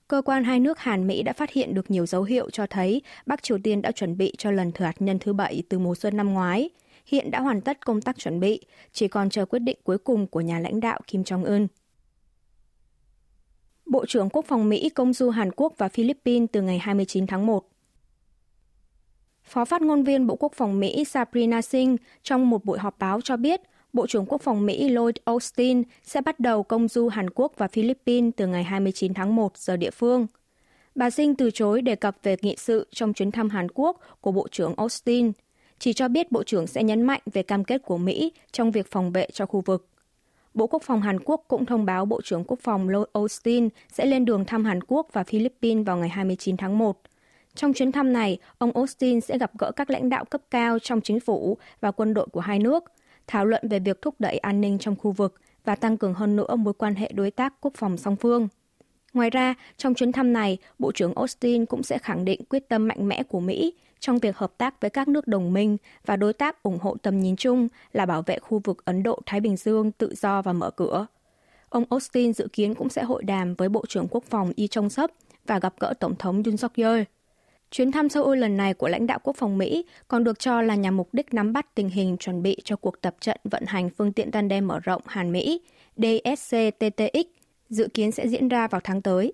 Cơ 0.07 0.21
quan 0.25 0.43
hai 0.43 0.59
nước 0.59 0.79
Hàn 0.79 1.07
Mỹ 1.07 1.23
đã 1.23 1.33
phát 1.33 1.51
hiện 1.51 1.73
được 1.73 1.91
nhiều 1.91 2.05
dấu 2.05 2.23
hiệu 2.23 2.49
cho 2.49 2.65
thấy 2.67 3.01
Bắc 3.25 3.43
Triều 3.43 3.57
Tiên 3.63 3.81
đã 3.81 3.91
chuẩn 3.91 4.17
bị 4.17 4.33
cho 4.37 4.51
lần 4.51 4.71
thử 4.71 4.85
hạt 4.85 4.95
nhân 5.01 5.19
thứ 5.19 5.33
bảy 5.33 5.63
từ 5.69 5.79
mùa 5.79 5.95
xuân 5.95 6.17
năm 6.17 6.33
ngoái. 6.33 6.69
Hiện 7.05 7.31
đã 7.31 7.39
hoàn 7.39 7.61
tất 7.61 7.85
công 7.85 8.01
tác 8.01 8.17
chuẩn 8.17 8.39
bị, 8.39 8.65
chỉ 8.91 9.07
còn 9.07 9.29
chờ 9.29 9.45
quyết 9.45 9.59
định 9.59 9.77
cuối 9.83 9.97
cùng 9.97 10.27
của 10.27 10.41
nhà 10.41 10.59
lãnh 10.59 10.79
đạo 10.79 10.99
Kim 11.07 11.21
Jong-un. 11.21 11.67
Bộ 13.91 14.05
trưởng 14.05 14.29
Quốc 14.29 14.45
phòng 14.45 14.69
Mỹ 14.69 14.89
công 14.89 15.13
du 15.13 15.29
Hàn 15.29 15.51
Quốc 15.51 15.73
và 15.77 15.89
Philippines 15.89 16.47
từ 16.51 16.61
ngày 16.61 16.79
29 16.79 17.27
tháng 17.27 17.45
1. 17.45 17.67
Phó 19.43 19.65
phát 19.65 19.81
ngôn 19.81 20.03
viên 20.03 20.27
Bộ 20.27 20.35
Quốc 20.35 20.53
phòng 20.55 20.79
Mỹ 20.79 21.05
Sabrina 21.05 21.61
Singh 21.61 21.95
trong 22.23 22.49
một 22.49 22.65
buổi 22.65 22.79
họp 22.79 22.99
báo 22.99 23.21
cho 23.21 23.37
biết 23.37 23.61
Bộ 23.93 24.07
trưởng 24.07 24.25
Quốc 24.25 24.41
phòng 24.41 24.65
Mỹ 24.65 24.89
Lloyd 24.89 25.15
Austin 25.25 25.83
sẽ 26.03 26.21
bắt 26.21 26.39
đầu 26.39 26.63
công 26.63 26.87
du 26.87 27.07
Hàn 27.07 27.29
Quốc 27.29 27.53
và 27.57 27.67
Philippines 27.67 28.31
từ 28.37 28.47
ngày 28.47 28.63
29 28.63 29.13
tháng 29.13 29.35
1 29.35 29.57
giờ 29.57 29.77
địa 29.77 29.91
phương. 29.91 30.27
Bà 30.95 31.09
Singh 31.09 31.35
từ 31.37 31.51
chối 31.51 31.81
đề 31.81 31.95
cập 31.95 32.17
về 32.23 32.35
nghị 32.41 32.55
sự 32.57 32.87
trong 32.91 33.13
chuyến 33.13 33.31
thăm 33.31 33.49
Hàn 33.49 33.67
Quốc 33.73 33.99
của 34.21 34.31
Bộ 34.31 34.47
trưởng 34.51 34.73
Austin, 34.77 35.31
chỉ 35.79 35.93
cho 35.93 36.07
biết 36.07 36.31
Bộ 36.31 36.43
trưởng 36.43 36.67
sẽ 36.67 36.83
nhấn 36.83 37.01
mạnh 37.01 37.21
về 37.33 37.43
cam 37.43 37.63
kết 37.63 37.81
của 37.83 37.97
Mỹ 37.97 38.31
trong 38.51 38.71
việc 38.71 38.91
phòng 38.91 39.11
vệ 39.11 39.27
cho 39.33 39.45
khu 39.45 39.61
vực. 39.61 39.90
Bộ 40.53 40.67
Quốc 40.67 40.83
phòng 40.83 41.01
Hàn 41.01 41.19
Quốc 41.25 41.45
cũng 41.47 41.65
thông 41.65 41.85
báo 41.85 42.05
Bộ 42.05 42.21
trưởng 42.23 42.43
Quốc 42.43 42.59
phòng 42.63 42.89
Lloyd 42.89 43.07
Austin 43.13 43.69
sẽ 43.91 44.05
lên 44.05 44.25
đường 44.25 44.45
thăm 44.45 44.65
Hàn 44.65 44.79
Quốc 44.87 45.07
và 45.13 45.23
Philippines 45.23 45.85
vào 45.87 45.97
ngày 45.97 46.09
29 46.09 46.57
tháng 46.57 46.77
1. 46.77 47.01
Trong 47.55 47.73
chuyến 47.73 47.91
thăm 47.91 48.13
này, 48.13 48.37
ông 48.57 48.71
Austin 48.71 49.21
sẽ 49.21 49.37
gặp 49.37 49.51
gỡ 49.57 49.71
các 49.75 49.89
lãnh 49.89 50.09
đạo 50.09 50.25
cấp 50.25 50.41
cao 50.51 50.79
trong 50.79 51.01
chính 51.01 51.19
phủ 51.19 51.57
và 51.81 51.91
quân 51.91 52.13
đội 52.13 52.27
của 52.31 52.39
hai 52.39 52.59
nước, 52.59 52.83
thảo 53.27 53.45
luận 53.45 53.69
về 53.69 53.79
việc 53.79 54.01
thúc 54.01 54.15
đẩy 54.19 54.37
an 54.37 54.61
ninh 54.61 54.77
trong 54.79 54.95
khu 54.95 55.11
vực 55.11 55.41
và 55.65 55.75
tăng 55.75 55.97
cường 55.97 56.13
hơn 56.13 56.35
nữa 56.35 56.55
mối 56.55 56.73
quan 56.73 56.95
hệ 56.95 57.11
đối 57.15 57.31
tác 57.31 57.53
quốc 57.61 57.73
phòng 57.77 57.97
song 57.97 58.15
phương. 58.15 58.47
Ngoài 59.13 59.29
ra, 59.29 59.53
trong 59.77 59.93
chuyến 59.93 60.11
thăm 60.11 60.33
này, 60.33 60.57
Bộ 60.79 60.91
trưởng 60.91 61.13
Austin 61.15 61.65
cũng 61.65 61.83
sẽ 61.83 61.97
khẳng 61.97 62.25
định 62.25 62.41
quyết 62.49 62.69
tâm 62.69 62.87
mạnh 62.87 63.07
mẽ 63.07 63.23
của 63.23 63.39
Mỹ 63.39 63.73
trong 64.01 64.19
việc 64.19 64.37
hợp 64.37 64.57
tác 64.57 64.81
với 64.81 64.89
các 64.89 65.07
nước 65.07 65.27
đồng 65.27 65.53
minh 65.53 65.77
và 66.05 66.15
đối 66.15 66.33
tác 66.33 66.63
ủng 66.63 66.79
hộ 66.81 66.97
tầm 67.01 67.19
nhìn 67.19 67.35
chung 67.35 67.67
là 67.93 68.05
bảo 68.05 68.21
vệ 68.21 68.39
khu 68.39 68.61
vực 68.63 68.85
Ấn 68.85 69.03
Độ-Thái 69.03 69.39
Bình 69.39 69.57
Dương 69.57 69.91
tự 69.91 70.13
do 70.15 70.41
và 70.41 70.53
mở 70.53 70.71
cửa. 70.71 71.07
Ông 71.69 71.83
Austin 71.89 72.33
dự 72.33 72.47
kiến 72.53 72.75
cũng 72.75 72.89
sẽ 72.89 73.03
hội 73.03 73.23
đàm 73.23 73.55
với 73.55 73.69
Bộ 73.69 73.85
trưởng 73.89 74.07
Quốc 74.07 74.23
phòng 74.23 74.51
Y 74.55 74.67
Trong 74.67 74.89
Sấp 74.89 75.11
và 75.45 75.59
gặp 75.59 75.73
gỡ 75.79 75.93
Tổng 75.99 76.15
thống 76.15 76.43
Yoon 76.43 76.57
suk 76.57 76.75
yeol 76.75 77.01
Chuyến 77.71 77.91
thăm 77.91 78.09
Seoul 78.09 78.37
lần 78.37 78.57
này 78.57 78.73
của 78.73 78.87
lãnh 78.87 79.07
đạo 79.07 79.19
quốc 79.23 79.35
phòng 79.37 79.57
Mỹ 79.57 79.85
còn 80.07 80.23
được 80.23 80.39
cho 80.39 80.61
là 80.61 80.75
nhằm 80.75 80.97
mục 80.97 81.09
đích 81.13 81.33
nắm 81.33 81.53
bắt 81.53 81.75
tình 81.75 81.89
hình 81.89 82.17
chuẩn 82.17 82.43
bị 82.43 82.57
cho 82.63 82.75
cuộc 82.75 83.01
tập 83.01 83.15
trận 83.19 83.37
vận 83.43 83.63
hành 83.67 83.89
phương 83.89 84.13
tiện 84.13 84.31
tan 84.31 84.47
đe 84.47 84.61
mở 84.61 84.79
rộng 84.79 85.01
Hàn 85.05 85.31
Mỹ 85.31 85.61
DSC-TTX 85.97 87.23
dự 87.69 87.87
kiến 87.93 88.11
sẽ 88.11 88.27
diễn 88.27 88.47
ra 88.47 88.67
vào 88.67 88.81
tháng 88.83 89.01
tới. 89.01 89.33